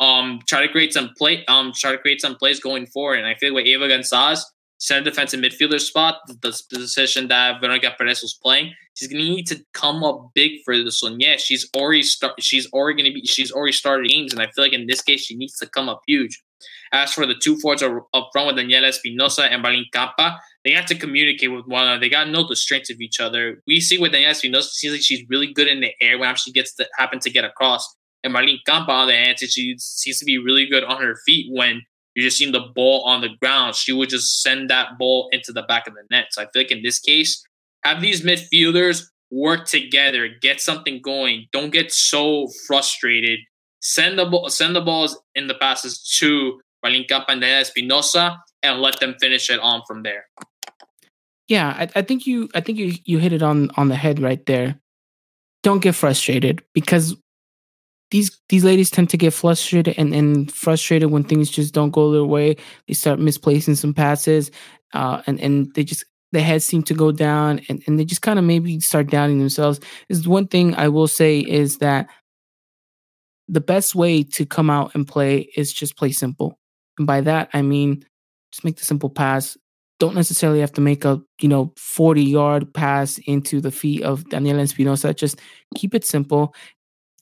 [0.00, 1.44] Um, try to create some play.
[1.46, 3.18] Um, try to create some plays going forward.
[3.18, 4.44] And I feel like with Eva Gonzalez,
[4.84, 9.64] center defensive midfielder spot, the, position that Veronica Perez was playing, she's gonna need to
[9.72, 11.18] come up big for this one.
[11.18, 12.34] Yeah, she's already start.
[12.42, 13.24] She's already gonna be.
[13.24, 15.88] She's already started games, and I feel like in this case, she needs to come
[15.88, 16.42] up huge.
[16.92, 20.86] As for the two forwards up front with Daniela Espinosa and Marlene Campa, they have
[20.86, 22.00] to communicate with one another.
[22.00, 23.62] They got to know the strengths of each other.
[23.66, 26.52] We see with Daniela Espinosa, seems like she's really good in the air when she
[26.52, 27.96] gets to happen to get across.
[28.22, 31.48] And Marlene Campa, on the hand, she seems to be really good on her feet
[31.50, 31.82] when
[32.14, 33.74] you're just seeing the ball on the ground.
[33.74, 36.26] She would just send that ball into the back of the net.
[36.30, 37.44] So I feel like in this case,
[37.82, 41.46] have these midfielders work together, get something going.
[41.52, 43.40] Don't get so frustrated.
[43.80, 49.00] Send the ball, send the balls in the passes to Campa and Espinosa, and let
[49.00, 50.26] them finish it on from there.
[51.48, 54.20] Yeah, I, I think you I think you you hit it on on the head
[54.20, 54.80] right there.
[55.62, 57.16] Don't get frustrated because
[58.14, 62.12] these these ladies tend to get frustrated and, and frustrated when things just don't go
[62.12, 62.54] their way.
[62.86, 64.52] They start misplacing some passes,
[64.92, 68.22] uh, and and they just the heads seem to go down, and, and they just
[68.22, 69.80] kind of maybe start doubting themselves.
[70.08, 72.08] Is one thing I will say is that
[73.48, 76.56] the best way to come out and play is just play simple,
[76.98, 78.06] and by that I mean
[78.52, 79.56] just make the simple pass.
[79.98, 84.22] Don't necessarily have to make a you know forty yard pass into the feet of
[84.26, 85.12] Daniela Espinosa.
[85.14, 85.40] Just
[85.74, 86.54] keep it simple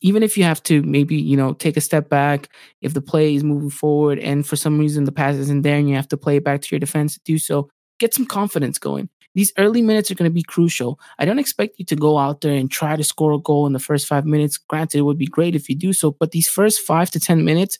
[0.02, 2.48] even if you have to maybe you know take a step back
[2.82, 5.88] if the play is moving forward and for some reason the pass isn't there and
[5.88, 7.68] you have to play it back to your defense do so
[8.02, 9.08] get some confidence going.
[9.34, 11.00] These early minutes are going to be crucial.
[11.18, 13.72] I don't expect you to go out there and try to score a goal in
[13.72, 14.58] the first five minutes.
[14.58, 17.44] Granted it would be great if you do so but these first five to ten
[17.44, 17.78] minutes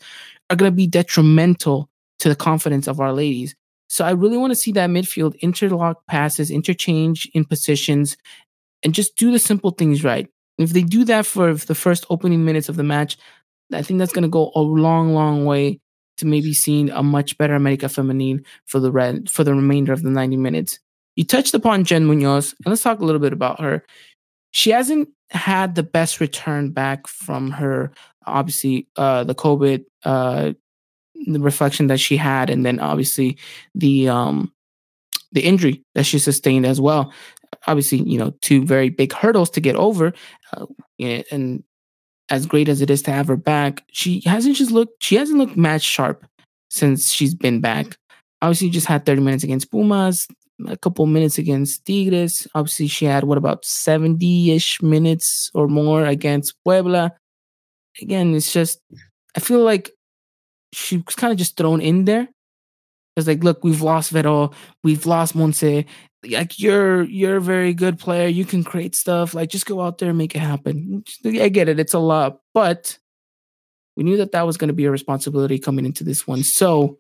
[0.48, 3.54] are going to be detrimental to the confidence of our ladies.
[3.88, 8.16] So i really want to see that midfield interlock passes interchange in positions
[8.82, 10.28] and just do the simple things right
[10.59, 13.16] if they do that for the first opening minutes of the match,
[13.72, 15.80] I think that's going to go a long, long way
[16.18, 20.03] to maybe seeing a much better America Feminine for the red for the remainder of
[20.03, 20.78] the 90 minutes.
[21.16, 23.84] You touched upon Jen Munoz, and let's talk a little bit about her.
[24.50, 27.90] She hasn't had the best return back from her,
[28.26, 30.53] obviously, uh, the COVID, uh,
[31.26, 33.38] the reflection that she had, and then obviously
[33.74, 34.53] the um,
[35.32, 37.12] the injury that she sustained as well
[37.66, 40.12] obviously, you know, two very big hurdles to get over.
[40.53, 40.66] Uh,
[40.98, 41.62] and
[42.30, 45.38] as great as it is to have her back, she hasn't just looked, she hasn't
[45.38, 46.26] looked match sharp
[46.70, 47.96] since she's been back.
[48.40, 50.26] Obviously, just had 30 minutes against Pumas,
[50.66, 52.46] a couple minutes against Tigres.
[52.55, 57.12] Obviously, she had what about 70 ish minutes or more against Puebla.
[58.00, 58.80] Again, it's just,
[59.36, 59.90] I feel like
[60.72, 62.28] she was kind of just thrown in there.
[63.16, 65.84] It's like, look, we've lost Vero, we've lost Monse.
[66.28, 68.28] Like you're you're a very good player.
[68.28, 69.34] You can create stuff.
[69.34, 71.02] Like just go out there and make it happen.
[71.24, 71.80] I get it.
[71.80, 72.98] It's a lot, but
[73.96, 76.42] we knew that that was going to be a responsibility coming into this one.
[76.42, 76.98] So,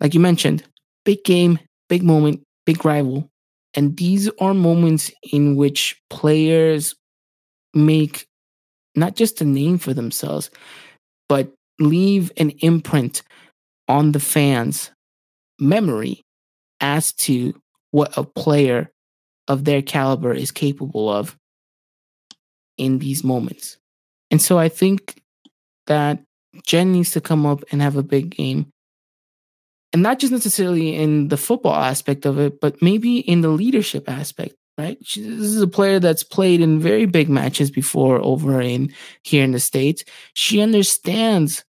[0.00, 0.64] like you mentioned,
[1.04, 3.30] big game, big moment, big rival.
[3.74, 6.94] And these are moments in which players
[7.74, 8.26] make
[8.94, 10.50] not just a name for themselves,
[11.28, 13.22] but leave an imprint
[13.86, 14.90] on the fans'
[15.58, 16.22] memory
[16.80, 17.54] as to
[17.90, 18.90] what a player
[19.46, 21.36] of their caliber is capable of
[22.76, 23.78] in these moments.
[24.30, 25.22] And so I think
[25.86, 26.22] that
[26.66, 28.70] Jen needs to come up and have a big game.
[29.92, 34.08] And not just necessarily in the football aspect of it, but maybe in the leadership
[34.08, 34.98] aspect right?
[35.00, 39.50] This is a player that's played in very big matches before over in here in
[39.50, 40.04] the states.
[40.34, 41.64] She understands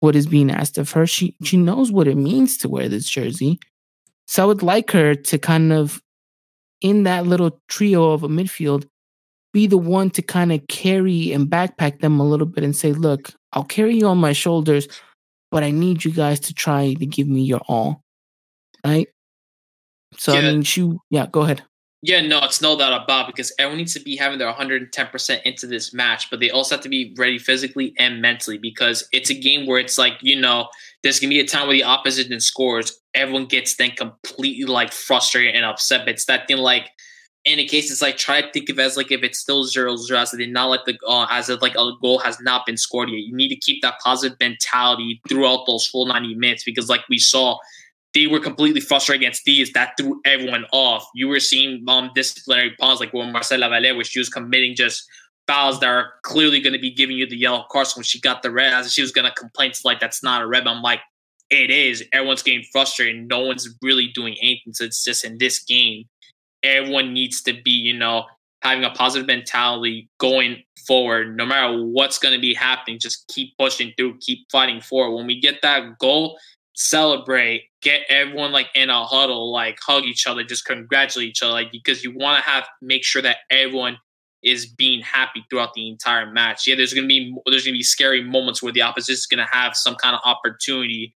[0.00, 1.06] what is being asked of her.
[1.06, 3.60] She she knows what it means to wear this jersey.
[4.26, 6.02] So I would like her to kind of
[6.80, 8.86] in that little trio of a midfield
[9.52, 12.92] be the one to kind of carry and backpack them a little bit and say,
[12.92, 14.88] "Look, I'll carry you on my shoulders,
[15.50, 18.02] but I need you guys to try to give me your all."
[18.84, 19.08] Right?
[20.16, 20.40] So yeah.
[20.40, 21.62] I mean, she yeah, go ahead.
[22.06, 25.66] Yeah, no, it's no doubt about because everyone needs to be having their 110% into
[25.66, 29.34] this match, but they also have to be ready physically and mentally because it's a
[29.34, 30.68] game where it's like, you know,
[31.04, 32.98] there's to be a time where the opposition scores.
[33.12, 36.06] Everyone gets then completely like frustrated and upset.
[36.06, 36.88] But it's that thing like,
[37.44, 39.64] in a case, it's like try to think of it as like if it's still
[39.64, 42.64] 0 0, as they not like the uh, as if like a goal has not
[42.64, 43.18] been scored yet.
[43.18, 47.18] You need to keep that positive mentality throughout those full 90 minutes because, like we
[47.18, 47.58] saw,
[48.14, 49.70] they were completely frustrated against these.
[49.72, 51.06] That threw everyone off.
[51.14, 55.06] You were seeing um, disciplinary pawns like when Marcela Valle, where she was committing just
[55.46, 58.42] fouls that are clearly going to be giving you the yellow cards when she got
[58.42, 58.72] the red.
[58.72, 60.66] As she was going to complain to like that's not a red.
[60.66, 61.00] I'm like,
[61.50, 62.04] it is.
[62.12, 63.28] Everyone's getting frustrated.
[63.28, 64.72] No one's really doing anything.
[64.72, 66.04] So it's just in this game,
[66.62, 68.24] everyone needs to be, you know,
[68.62, 71.36] having a positive mentality going forward.
[71.36, 75.14] No matter what's going to be happening, just keep pushing through, keep fighting forward.
[75.14, 76.38] When we get that goal,
[76.74, 81.52] celebrate, get everyone like in a huddle, like hug each other, just congratulate each other,
[81.52, 83.98] like because you want to have make sure that everyone
[84.44, 86.66] is being happy throughout the entire match.
[86.66, 89.74] Yeah, there's gonna be there's gonna be scary moments where the opposition is gonna have
[89.74, 91.14] some kind of opportunity.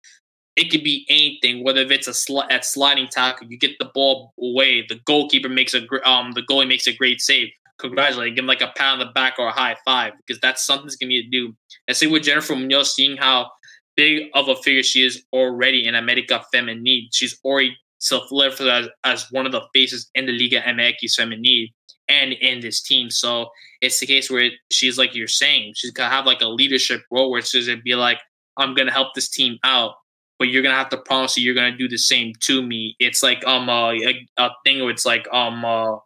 [0.56, 3.92] It could be anything, whether if it's a sl- at sliding tackle, you get the
[3.94, 7.50] ball away, the goalkeeper makes a um the goalie makes a great save.
[7.80, 10.66] Congratulate, give him like a pat on the back or a high five because that's
[10.66, 11.56] something's gonna be to do.
[11.90, 13.52] I say with Jennifer Munoz, seeing how
[13.96, 17.08] big of a figure she is already in America Femenil.
[17.12, 21.72] She's already solidified as, as one of the faces in the Liga MX Femenil
[22.10, 23.10] and in this team.
[23.10, 23.50] So
[23.82, 27.32] it's the case where she's like you're saying, she's gonna have like a leadership role
[27.32, 28.20] where she's gonna be like,
[28.58, 29.96] I'm gonna help this team out,
[30.40, 32.96] but you're gonna have to promise that you're gonna do the same to me.
[33.00, 35.98] It's like um uh, a, a thing where it's like um uh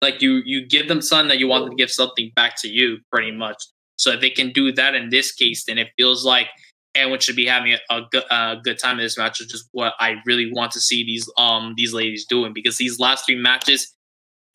[0.00, 2.68] like you you give them something that you want them to give something back to
[2.68, 3.62] you pretty much.
[3.96, 6.46] So if they can do that in this case, then it feels like
[6.94, 8.24] everyone should be having a, a good,
[8.62, 11.74] good time in this match, which is what I really want to see these um
[11.76, 13.94] these ladies doing because these last three matches,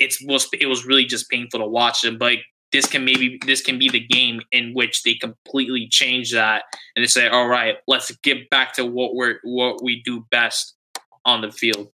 [0.03, 2.17] it's was it was really just painful to watch them.
[2.17, 2.39] But
[2.71, 6.63] this can maybe this can be the game in which they completely change that
[6.95, 10.75] and they say, all right, let's get back to what we're what we do best
[11.25, 11.87] on the field.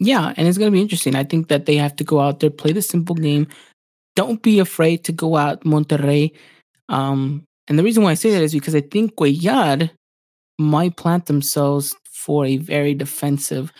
[0.00, 1.14] Yeah, and it's going to be interesting.
[1.16, 3.48] I think that they have to go out there, play the simple game.
[4.14, 6.32] Don't be afraid to go out Monterrey.
[6.88, 9.90] Um, and the reason why I say that is because I think Cuellar
[10.58, 13.72] might plant themselves for a very defensive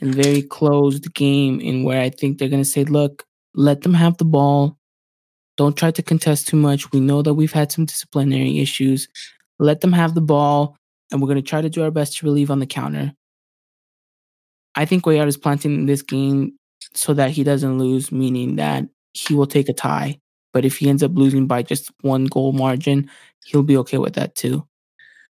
[0.00, 3.24] and very closed game in where I think they're going to say, look,
[3.54, 4.78] let them have the ball.
[5.56, 6.90] Don't try to contest too much.
[6.92, 9.08] We know that we've had some disciplinary issues.
[9.58, 10.76] Let them have the ball,
[11.10, 13.12] and we're going to try to do our best to relieve on the counter.
[14.74, 16.54] I think Cuellar is planting this game
[16.94, 20.18] so that he doesn't lose, meaning that he will take a tie.
[20.52, 23.10] But if he ends up losing by just one goal margin,
[23.44, 24.66] he'll be okay with that too,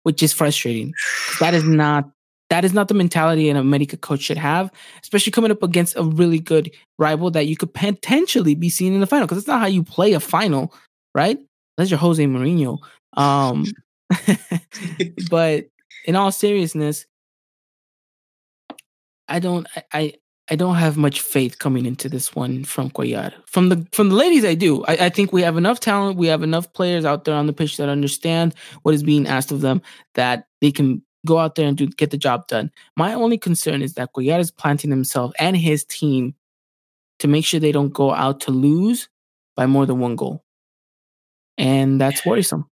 [0.02, 0.92] which is frustrating.
[1.40, 2.10] That is not
[2.50, 4.70] that is not the mentality an America coach should have,
[5.02, 9.00] especially coming up against a really good rival that you could potentially be seeing in
[9.00, 9.26] the final.
[9.26, 10.72] Because it's not how you play a final,
[11.14, 11.38] right?
[11.76, 12.78] That's your Jose Mourinho.
[13.14, 13.66] Um,
[15.30, 15.66] but
[16.04, 17.06] in all seriousness,
[19.28, 19.66] I don't.
[19.92, 20.14] I
[20.50, 23.32] I don't have much faith coming into this one from Cuellar.
[23.46, 24.82] From the from the ladies, I do.
[24.84, 26.16] I, I, think we have enough talent.
[26.16, 29.52] We have enough players out there on the pitch that understand what is being asked
[29.52, 29.82] of them
[30.14, 32.70] that they can go out there and do get the job done.
[32.96, 36.34] My only concern is that Cuellar is planting himself and his team
[37.18, 39.08] to make sure they don't go out to lose
[39.56, 40.44] by more than one goal,
[41.56, 42.68] and that's worrisome.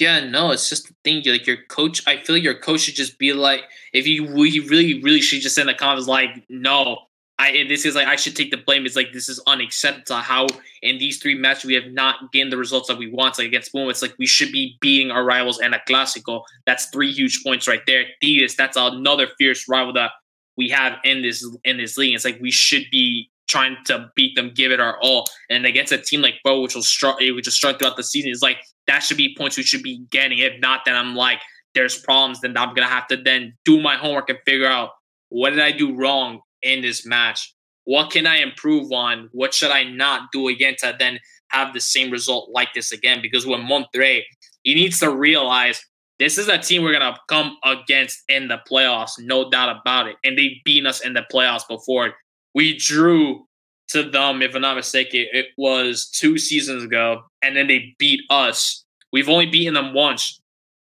[0.00, 1.22] Yeah, no, it's just the thing.
[1.24, 4.58] Like your coach, I feel like your coach should just be like, if you we
[4.60, 6.98] really, really should just send the comments like, no,
[7.42, 8.86] I this is like I should take the blame.
[8.86, 10.20] It's like this is unacceptable.
[10.20, 10.46] How
[10.82, 13.36] in these three matches we have not gained the results that we want.
[13.36, 16.44] Like against Boom, it's like we should be beating our rivals and a Clásico.
[16.66, 18.04] That's three huge points right there.
[18.22, 20.12] Tigres, that's another fierce rival that
[20.56, 22.14] we have in this in this league.
[22.14, 25.26] It's like we should be trying to beat them, give it our all.
[25.50, 28.30] And against a team like Bo, which will struggle, which will struggle throughout the season,
[28.30, 30.38] is like that should be points we should be getting.
[30.38, 31.40] If not, then I'm like,
[31.74, 32.40] there's problems.
[32.40, 34.90] Then I'm gonna have to then do my homework and figure out
[35.30, 37.54] what did I do wrong in this match.
[37.84, 39.28] What can I improve on?
[39.32, 43.20] What should I not do again to then have the same result like this again?
[43.20, 44.22] Because when Monterrey,
[44.62, 45.84] he needs to realize
[46.18, 50.16] this is a team we're gonna come against in the playoffs, no doubt about it.
[50.22, 52.14] And they've beaten us in the playoffs before.
[52.54, 53.46] We drew
[53.88, 58.20] to them, if I'm not mistaken, it was two seasons ago, and then they beat
[58.30, 58.84] us.
[59.12, 60.40] We've only beaten them once,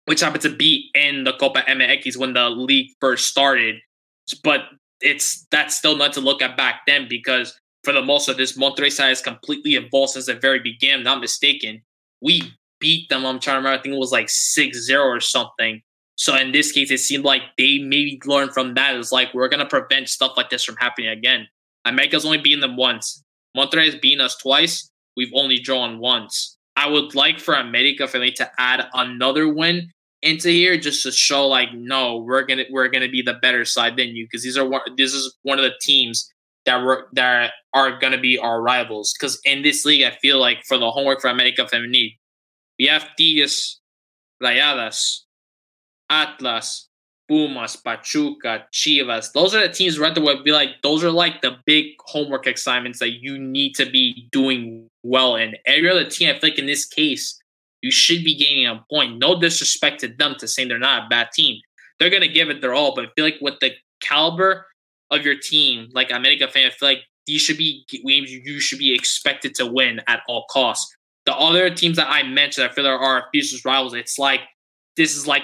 [0.06, 3.78] which happened to be in the Copa MX when the league first started.
[4.44, 4.62] But
[5.02, 8.58] it's that's still not to look at back then because for the most of this
[8.58, 11.04] Monterrey side has completely evolved since the very beginning.
[11.04, 11.82] Not mistaken,
[12.22, 13.26] we beat them.
[13.26, 13.80] I'm trying to remember.
[13.80, 15.82] I think it was like 6-0 or something.
[16.16, 18.96] So in this case, it seemed like they maybe learned from that.
[18.96, 21.48] It's like we're gonna prevent stuff like this from happening again.
[21.86, 23.24] America's only beaten them once.
[23.58, 24.90] Monterrey has beaten us twice.
[25.18, 26.58] We've only drawn once.
[26.76, 29.92] I would like for America Femenil to add another win
[30.22, 33.98] into here just to show like no, we're gonna we're gonna be the better side
[33.98, 36.32] than you because these are one this is one of the teams
[36.66, 39.14] that were that are gonna be our rivals.
[39.18, 42.16] Because in this league, I feel like for the homework for America Femenil,
[42.78, 43.80] we have Tigres,
[44.42, 45.22] Rayadas,
[46.10, 46.88] Atlas,
[47.28, 49.32] Pumas, Pachuca, Chivas.
[49.32, 53.00] Those are the teams right would be like those are like the big homework assignments
[53.00, 55.56] that you need to be doing well in.
[55.66, 57.41] Every other team, I feel like in this case,
[57.82, 59.18] you should be gaining a point.
[59.20, 61.60] No disrespect to them to saying they're not a bad team.
[62.00, 63.72] They're gonna give it their all, but I feel like with the
[64.02, 64.66] caliber
[65.10, 68.80] of your team, like America fan, I feel like these should be games you should
[68.80, 70.96] be expected to win at all costs.
[71.26, 73.94] The other teams that I mentioned, I feel there are fiercest rivals.
[73.94, 74.42] It's like
[74.98, 75.44] this is like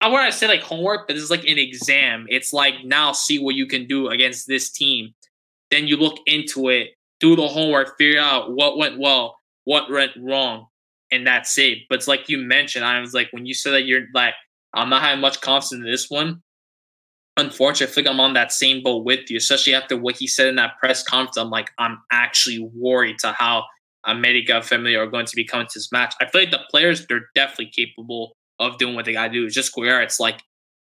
[0.00, 2.26] I want to say like homework, but this is like an exam.
[2.30, 5.14] It's like now see what you can do against this team.
[5.70, 10.12] Then you look into it, do the homework, figure out what went well, what went
[10.18, 10.66] wrong,
[11.10, 11.78] and that's it.
[11.88, 14.34] But it's like you mentioned, I was like, when you said that you're like,
[14.74, 16.42] I'm not having much confidence in this one.
[17.36, 20.48] Unfortunately, I think I'm on that same boat with you, especially after what he said
[20.48, 21.36] in that press conference.
[21.36, 23.64] I'm like, I'm actually worried to how
[24.04, 26.14] America Femenil are going to be coming to this match.
[26.20, 29.46] I feel like the players, they're definitely capable of doing what they got to do.
[29.46, 30.02] It's just Square.
[30.02, 30.42] It's like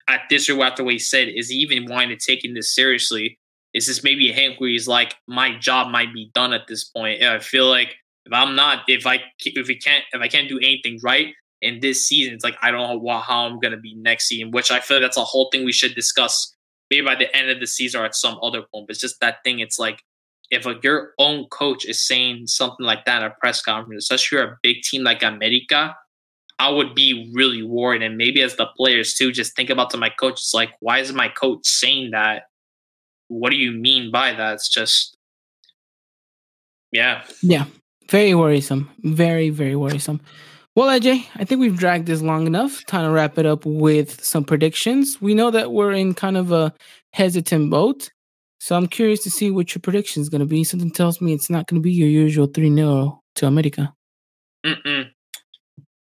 [0.10, 3.38] at this or after what he said, is he even wanting to taking this seriously?
[3.74, 6.84] Is this maybe a hint where he's like, my job might be done at this
[6.84, 7.24] point?
[7.24, 7.96] I feel like
[8.26, 11.80] if I'm not, if I if we can't, if I can't do anything right in
[11.80, 14.52] this season, it's like I don't know how I'm gonna be next season.
[14.52, 16.56] Which I feel that's a whole thing we should discuss
[16.90, 18.88] maybe by the end of the season or at some other point.
[18.88, 19.60] But it's just that thing.
[19.60, 20.04] It's like
[20.52, 24.38] if a, your own coach is saying something like that at a press conference, especially
[24.38, 25.96] you're a big team like America,
[26.60, 28.04] I would be really worried.
[28.04, 30.34] And maybe as the players too, just think about to my coach.
[30.34, 32.44] It's like, why is my coach saying that?
[33.30, 34.56] What do you mean by that?
[34.56, 35.16] It's just,
[36.92, 37.24] yeah.
[37.42, 37.66] Yeah.
[38.12, 38.90] Very worrisome.
[39.04, 40.20] Very, very worrisome.
[40.76, 42.86] Well, AJ, I think we've dragged this long enough.
[42.86, 45.22] Time to wrap it up with some predictions.
[45.22, 46.74] We know that we're in kind of a
[47.14, 48.10] hesitant boat.
[48.60, 50.66] So I'm curious to see what your prediction is going to be.
[50.66, 53.94] Something tells me it's not going to be your usual 3 0 to America.
[54.66, 55.10] Mm-mm.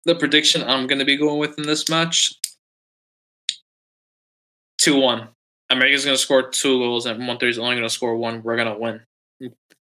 [0.06, 2.32] The prediction I'm going to be going with in this match
[4.78, 5.28] 2 1.
[5.68, 8.42] America's going to score two goals, and Monterrey's only going to score one.
[8.42, 9.02] We're going to win.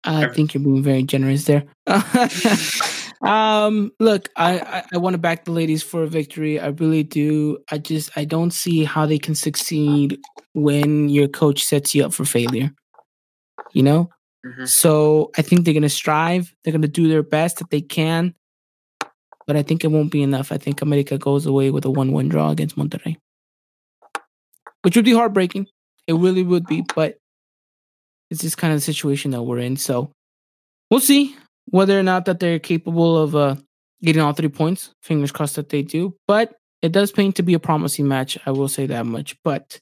[0.04, 1.64] I think you're being very generous there.
[3.22, 6.60] um, look, I, I, I want to back the ladies for a victory.
[6.60, 7.60] I really do.
[7.72, 10.20] I just I don't see how they can succeed
[10.54, 12.72] when your coach sets you up for failure.
[13.74, 14.10] You know?
[14.46, 14.68] Mhm.
[14.68, 16.54] So I think they're gonna strive.
[16.64, 18.34] They're gonna do their best that they can.
[19.46, 20.52] But I think it won't be enough.
[20.52, 23.18] I think America goes away with a one-one draw against Monterrey.
[24.82, 25.68] Which would be heartbreaking.
[26.08, 27.18] It really would be, but
[28.32, 29.78] it's just kind of the situation that we're in.
[29.78, 30.10] So
[30.90, 33.56] we'll see whether or not that they're capable of uh,
[34.02, 34.92] getting all three points.
[35.04, 36.16] Fingers crossed that they do.
[36.28, 38.38] But it does paint to be a promising match.
[38.46, 39.36] I will say that much.
[39.44, 39.80] But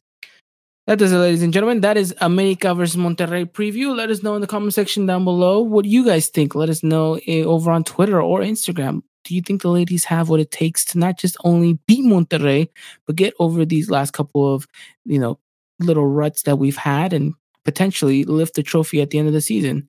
[0.88, 1.82] that does it, ladies and gentlemen.
[1.82, 3.96] That is America versus Monterrey preview.
[3.96, 6.56] Let us know in the comment section down below what you guys think.
[6.56, 9.04] Let us know eh, over on Twitter or Instagram.
[9.26, 12.70] Do you think the ladies have what it takes to not just only beat Monterrey,
[13.06, 14.66] but get over these last couple of,
[15.06, 15.38] you know,
[15.80, 17.36] little ruts that we've had and
[17.70, 19.88] potentially lift the trophy at the end of the season?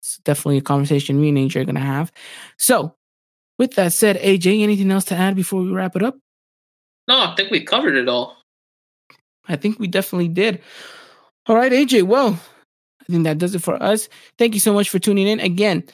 [0.00, 2.12] It's definitely a conversation me and AJ are going to have.
[2.58, 2.94] So,
[3.58, 6.18] with that said, AJ, anything else to add before we wrap it up?
[7.08, 8.36] No, I think we covered it all.
[9.48, 10.60] I think we definitely did.
[11.46, 12.02] All right, AJ.
[12.02, 12.38] Well,
[13.00, 14.08] I think that does it for us.
[14.38, 15.40] Thank you so much for tuning in.
[15.40, 15.84] Again,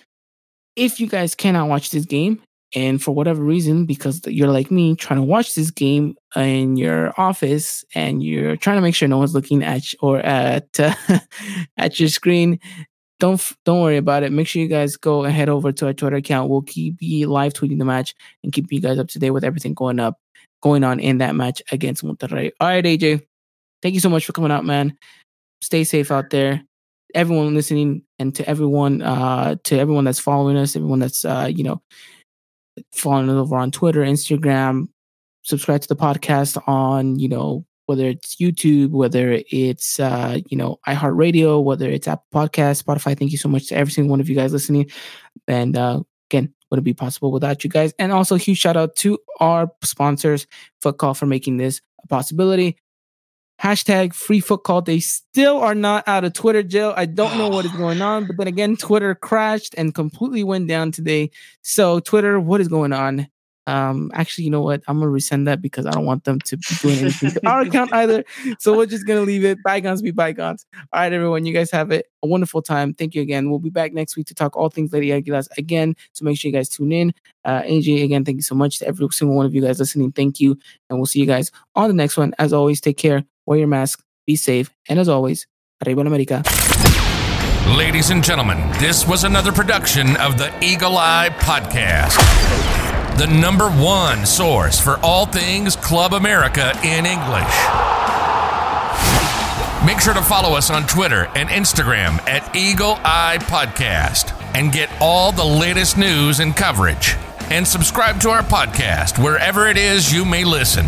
[0.77, 2.43] if you guys cannot watch this game,
[2.75, 7.19] and for whatever reason, because you're like me, trying to watch this game in your
[7.19, 10.95] office, and you're trying to make sure no one's looking at or at uh,
[11.79, 12.59] at your screen,
[13.21, 14.33] don't don't worry about it.
[14.33, 16.51] Make sure you guys go and head over to our Twitter account.
[16.51, 18.15] We'll keep you live tweeting the match
[18.45, 20.19] and keep you guys up to date with everything going up,
[20.63, 22.53] going on in that match against Monterrey.
[22.61, 23.23] All right, AJ,
[23.83, 24.97] thank you so much for coming out, man.
[25.63, 26.63] Stay safe out there.
[27.15, 31.65] Everyone listening and to everyone, uh, to everyone that's following us, everyone that's uh, you
[31.65, 31.81] know,
[32.93, 34.89] following us over on Twitter, Instagram,
[35.43, 40.79] subscribe to the podcast on, you know, whether it's YouTube, whether it's uh, you know
[40.87, 43.19] iHeartRadio, whether it's Apple Podcast, Spotify.
[43.19, 44.91] Thank you so much to every single one of you guys listening.
[45.47, 47.95] And uh, again, wouldn't be possible without you guys.
[47.99, 50.47] And also, huge shout out to our sponsors,
[50.83, 52.77] Footcult, for making this a possibility.
[53.63, 54.87] Hashtag free footcult.
[54.87, 56.95] They still are not out of Twitter jail.
[56.97, 60.69] I don't know what is going on, but then again, Twitter crashed and completely went
[60.69, 61.31] down today.
[61.63, 63.29] So, Twitter, what is going on?
[63.69, 64.81] Um, actually, you know what?
[64.89, 67.61] I'm gonna resend that because I don't want them to be doing anything to our
[67.61, 68.25] account either.
[68.59, 69.59] So we're just gonna leave it.
[69.63, 70.65] Bygones be bygones.
[70.75, 71.45] All right, everyone.
[71.45, 72.95] You guys have it a wonderful time.
[72.95, 73.51] Thank you again.
[73.51, 75.97] We'll be back next week to talk all things Lady Aguilas again.
[76.15, 77.13] So make sure you guys tune in.
[77.45, 80.13] Uh, AJ, again, thank you so much to every single one of you guys listening.
[80.13, 82.33] Thank you, and we'll see you guys on the next one.
[82.39, 83.23] As always, take care.
[83.49, 84.05] Wear your mask.
[84.27, 84.71] Be safe.
[84.89, 85.47] And as always,
[85.85, 86.43] arriba America.
[87.77, 92.17] Ladies and gentlemen, this was another production of the Eagle Eye Podcast
[93.19, 97.57] the number one source for all things Club America in English.
[99.85, 104.89] Make sure to follow us on Twitter and Instagram at Eagle Eye Podcast and get
[105.01, 107.17] all the latest news and coverage.
[107.51, 110.87] And subscribe to our podcast wherever it is you may listen.